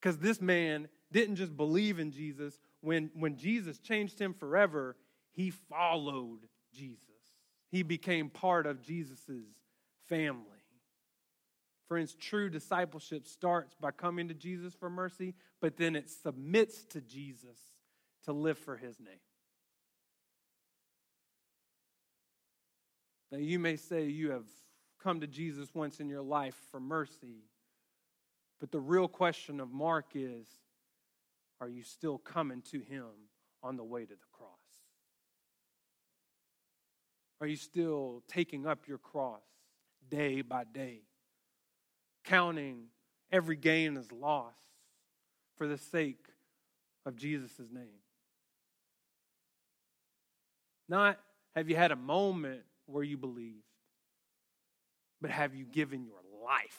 Because 0.00 0.18
this 0.18 0.40
man 0.40 0.88
didn't 1.10 1.36
just 1.36 1.56
believe 1.56 1.98
in 1.98 2.12
Jesus, 2.12 2.58
when, 2.80 3.10
when 3.14 3.36
Jesus 3.36 3.78
changed 3.78 4.18
him 4.18 4.34
forever, 4.34 4.96
he 5.32 5.50
followed 5.50 6.40
Jesus. 6.72 7.00
He 7.70 7.82
became 7.82 8.30
part 8.30 8.66
of 8.66 8.82
Jesus' 8.82 9.30
family. 10.08 10.53
Friends, 11.88 12.14
true 12.14 12.48
discipleship 12.48 13.26
starts 13.26 13.74
by 13.78 13.90
coming 13.90 14.28
to 14.28 14.34
Jesus 14.34 14.72
for 14.74 14.88
mercy, 14.88 15.34
but 15.60 15.76
then 15.76 15.96
it 15.96 16.08
submits 16.08 16.84
to 16.84 17.00
Jesus 17.00 17.58
to 18.24 18.32
live 18.32 18.58
for 18.58 18.76
his 18.76 18.98
name. 18.98 19.20
Now, 23.30 23.38
you 23.38 23.58
may 23.58 23.76
say 23.76 24.06
you 24.06 24.30
have 24.30 24.46
come 25.02 25.20
to 25.20 25.26
Jesus 25.26 25.74
once 25.74 26.00
in 26.00 26.08
your 26.08 26.22
life 26.22 26.56
for 26.70 26.80
mercy, 26.80 27.44
but 28.60 28.70
the 28.70 28.80
real 28.80 29.08
question 29.08 29.60
of 29.60 29.70
Mark 29.70 30.06
is 30.14 30.46
are 31.60 31.68
you 31.68 31.82
still 31.82 32.18
coming 32.18 32.62
to 32.70 32.80
him 32.80 33.06
on 33.62 33.76
the 33.76 33.84
way 33.84 34.04
to 34.04 34.14
the 34.14 34.26
cross? 34.32 34.50
Are 37.40 37.46
you 37.46 37.56
still 37.56 38.22
taking 38.28 38.66
up 38.66 38.86
your 38.88 38.98
cross 38.98 39.42
day 40.08 40.42
by 40.42 40.64
day, 40.64 41.00
counting 42.24 42.84
every 43.30 43.56
gain 43.56 43.96
as 43.96 44.10
loss 44.12 44.56
for 45.56 45.66
the 45.66 45.78
sake 45.78 46.26
of 47.06 47.16
Jesus' 47.16 47.68
name? 47.72 48.00
Not 50.88 51.18
have 51.54 51.68
you 51.70 51.76
had 51.76 51.92
a 51.92 51.96
moment 51.96 52.62
where 52.86 53.04
you 53.04 53.16
believed, 53.16 53.64
but 55.20 55.30
have 55.30 55.54
you 55.54 55.64
given 55.64 56.04
your 56.04 56.20
life? 56.44 56.78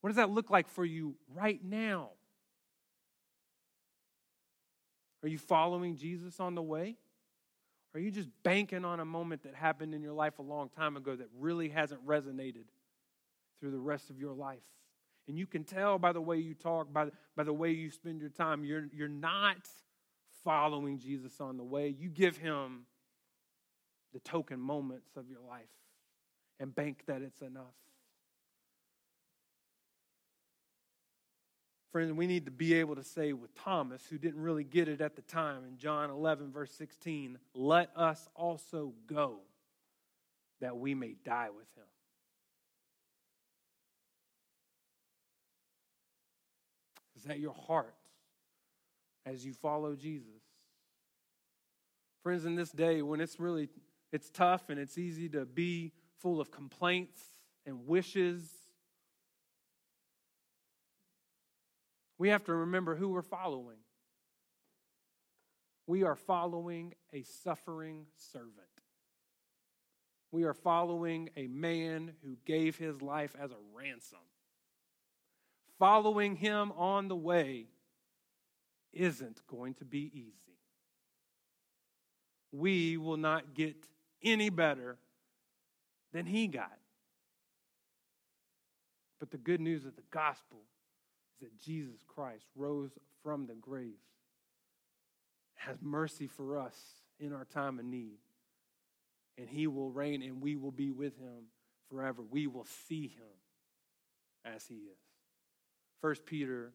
What 0.00 0.10
does 0.10 0.16
that 0.16 0.30
look 0.30 0.50
like 0.50 0.68
for 0.68 0.84
you 0.84 1.16
right 1.34 1.60
now? 1.64 2.10
Are 5.22 5.28
you 5.28 5.38
following 5.38 5.96
Jesus 5.96 6.38
on 6.38 6.54
the 6.54 6.62
way? 6.62 6.96
Are 7.94 7.98
you 7.98 8.10
just 8.10 8.28
banking 8.42 8.84
on 8.84 9.00
a 9.00 9.04
moment 9.04 9.42
that 9.44 9.54
happened 9.54 9.94
in 9.94 10.02
your 10.02 10.12
life 10.12 10.38
a 10.38 10.42
long 10.42 10.68
time 10.68 10.96
ago 10.96 11.16
that 11.16 11.28
really 11.38 11.70
hasn't 11.70 12.06
resonated 12.06 12.64
through 13.60 13.70
the 13.70 13.78
rest 13.78 14.10
of 14.10 14.18
your 14.18 14.32
life? 14.32 14.58
And 15.28 15.38
you 15.38 15.46
can 15.46 15.64
tell 15.64 15.98
by 15.98 16.12
the 16.12 16.20
way 16.20 16.38
you 16.38 16.54
talk, 16.54 16.92
by, 16.92 17.08
by 17.36 17.44
the 17.44 17.52
way 17.52 17.72
you 17.72 17.90
spend 17.90 18.20
your 18.20 18.30
time, 18.30 18.64
you're, 18.64 18.86
you're 18.92 19.08
not 19.08 19.68
following 20.44 20.98
Jesus 20.98 21.40
on 21.40 21.56
the 21.56 21.64
way. 21.64 21.88
You 21.98 22.08
give 22.08 22.36
him 22.36 22.86
the 24.12 24.20
token 24.20 24.60
moments 24.60 25.16
of 25.16 25.28
your 25.28 25.40
life 25.48 25.64
and 26.60 26.74
bank 26.74 27.02
that 27.06 27.22
it's 27.22 27.42
enough. 27.42 27.74
Friends, 31.92 32.12
we 32.12 32.26
need 32.26 32.44
to 32.44 32.50
be 32.50 32.74
able 32.74 32.94
to 32.96 33.02
say 33.02 33.32
with 33.32 33.54
Thomas, 33.54 34.02
who 34.10 34.18
didn't 34.18 34.42
really 34.42 34.64
get 34.64 34.86
it 34.86 35.00
at 35.00 35.16
the 35.16 35.22
time, 35.22 35.64
in 35.66 35.78
John 35.78 36.10
11, 36.10 36.52
verse 36.52 36.70
16, 36.72 37.38
let 37.54 37.90
us 37.96 38.28
also 38.36 38.92
go 39.06 39.38
that 40.60 40.76
we 40.76 40.94
may 40.94 41.14
die 41.24 41.48
with 41.48 41.66
him. 41.74 41.84
Is 47.16 47.24
that 47.24 47.38
your 47.38 47.54
heart 47.54 47.94
as 49.24 49.44
you 49.44 49.54
follow 49.54 49.94
Jesus? 49.94 50.42
Friends, 52.22 52.44
in 52.44 52.54
this 52.54 52.70
day 52.70 53.02
when 53.02 53.20
it's 53.20 53.40
really 53.40 53.68
it's 54.12 54.30
tough 54.30 54.68
and 54.68 54.78
it's 54.78 54.98
easy 54.98 55.28
to 55.30 55.44
be 55.44 55.92
full 56.20 56.40
of 56.40 56.50
complaints 56.50 57.22
and 57.66 57.86
wishes 57.86 58.48
We 62.18 62.30
have 62.30 62.44
to 62.44 62.54
remember 62.54 62.94
who 62.94 63.10
we're 63.10 63.22
following. 63.22 63.76
We 65.86 66.02
are 66.02 66.16
following 66.16 66.94
a 67.12 67.22
suffering 67.22 68.06
servant. 68.16 68.52
We 70.32 70.44
are 70.44 70.54
following 70.54 71.30
a 71.36 71.46
man 71.46 72.12
who 72.24 72.36
gave 72.44 72.76
his 72.76 73.00
life 73.02 73.34
as 73.40 73.50
a 73.50 73.56
ransom. 73.74 74.18
Following 75.78 76.36
him 76.36 76.72
on 76.72 77.08
the 77.08 77.16
way 77.16 77.66
isn't 78.92 79.46
going 79.46 79.74
to 79.74 79.84
be 79.84 80.10
easy. 80.14 80.32
We 82.52 82.96
will 82.96 83.18
not 83.18 83.54
get 83.54 83.76
any 84.22 84.48
better 84.48 84.96
than 86.12 86.24
he 86.24 86.46
got. 86.46 86.78
But 89.20 89.30
the 89.30 89.36
good 89.36 89.60
news 89.60 89.84
of 89.84 89.96
the 89.96 90.02
gospel 90.10 90.62
is 91.34 91.40
that 91.40 91.60
Jesus 91.60 92.00
Christ 92.06 92.46
rose 92.54 92.90
from 93.22 93.46
the 93.46 93.54
grave, 93.54 93.98
has 95.56 95.76
mercy 95.82 96.26
for 96.26 96.58
us 96.58 96.76
in 97.18 97.32
our 97.32 97.44
time 97.44 97.78
of 97.78 97.84
need. 97.84 98.18
And 99.38 99.48
he 99.48 99.66
will 99.66 99.90
reign 99.90 100.22
and 100.22 100.40
we 100.40 100.56
will 100.56 100.70
be 100.70 100.90
with 100.90 101.18
him 101.18 101.48
forever. 101.90 102.22
We 102.22 102.46
will 102.46 102.66
see 102.88 103.08
him 103.08 104.54
as 104.54 104.66
he 104.66 104.76
is. 104.76 105.05
1 106.00 106.14
Peter 106.26 106.72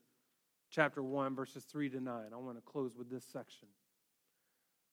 chapter 0.69 1.03
1 1.03 1.35
verses 1.35 1.63
3 1.65 1.89
to 1.89 1.99
9. 1.99 2.23
I 2.33 2.37
want 2.37 2.57
to 2.57 2.61
close 2.61 2.95
with 2.95 3.09
this 3.09 3.25
section. 3.25 3.67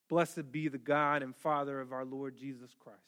Blessed 0.09 0.51
be 0.51 0.67
the 0.67 0.77
God 0.77 1.23
and 1.23 1.35
Father 1.35 1.79
of 1.79 1.91
our 1.91 2.05
Lord 2.05 2.35
Jesus 2.35 2.71
Christ. 2.79 2.99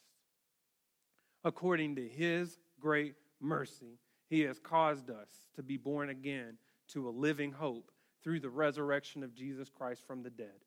According 1.44 1.96
to 1.96 2.08
his 2.08 2.58
great 2.80 3.14
mercy, 3.40 3.98
he 4.28 4.40
has 4.42 4.58
caused 4.58 5.10
us 5.10 5.28
to 5.56 5.62
be 5.62 5.76
born 5.76 6.08
again 6.08 6.56
to 6.88 7.08
a 7.08 7.10
living 7.10 7.52
hope 7.52 7.90
through 8.22 8.40
the 8.40 8.48
resurrection 8.48 9.22
of 9.22 9.34
Jesus 9.34 9.68
Christ 9.68 10.06
from 10.06 10.22
the 10.22 10.30
dead, 10.30 10.64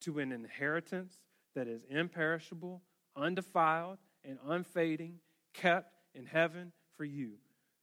to 0.00 0.18
an 0.18 0.32
inheritance 0.32 1.20
that 1.54 1.68
is 1.68 1.82
imperishable, 1.88 2.82
undefiled, 3.16 3.98
and 4.24 4.38
unfading, 4.46 5.20
kept 5.54 5.92
in 6.14 6.26
heaven 6.26 6.72
for 6.96 7.04
you, 7.04 7.34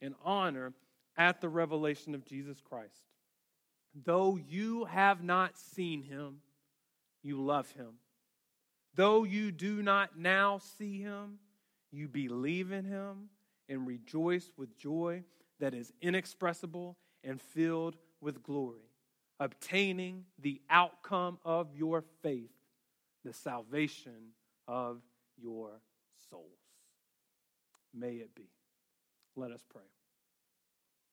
and 0.00 0.14
honor 0.24 0.72
at 1.16 1.40
the 1.40 1.48
revelation 1.48 2.14
of 2.14 2.24
Jesus 2.24 2.60
Christ. 2.60 3.02
Though 4.04 4.36
you 4.36 4.84
have 4.84 5.22
not 5.22 5.58
seen 5.58 6.02
him, 6.02 6.36
you 7.22 7.40
love 7.40 7.70
him. 7.72 7.94
Though 8.94 9.24
you 9.24 9.52
do 9.52 9.82
not 9.82 10.18
now 10.18 10.58
see 10.78 11.00
him, 11.00 11.38
you 11.90 12.08
believe 12.08 12.72
in 12.72 12.84
him 12.84 13.28
and 13.68 13.86
rejoice 13.86 14.50
with 14.56 14.76
joy 14.76 15.24
that 15.58 15.74
is 15.74 15.92
inexpressible 16.00 16.96
and 17.22 17.40
filled 17.40 17.96
with 18.20 18.42
glory, 18.42 18.90
obtaining 19.38 20.24
the 20.38 20.60
outcome 20.70 21.38
of 21.44 21.74
your 21.74 22.02
faith, 22.22 22.50
the 23.24 23.32
salvation 23.32 24.32
of 24.66 25.00
your 25.36 25.80
souls. 26.30 26.44
May 27.92 28.14
it 28.14 28.34
be. 28.34 28.48
Let 29.40 29.52
us 29.52 29.64
pray. 29.72 29.99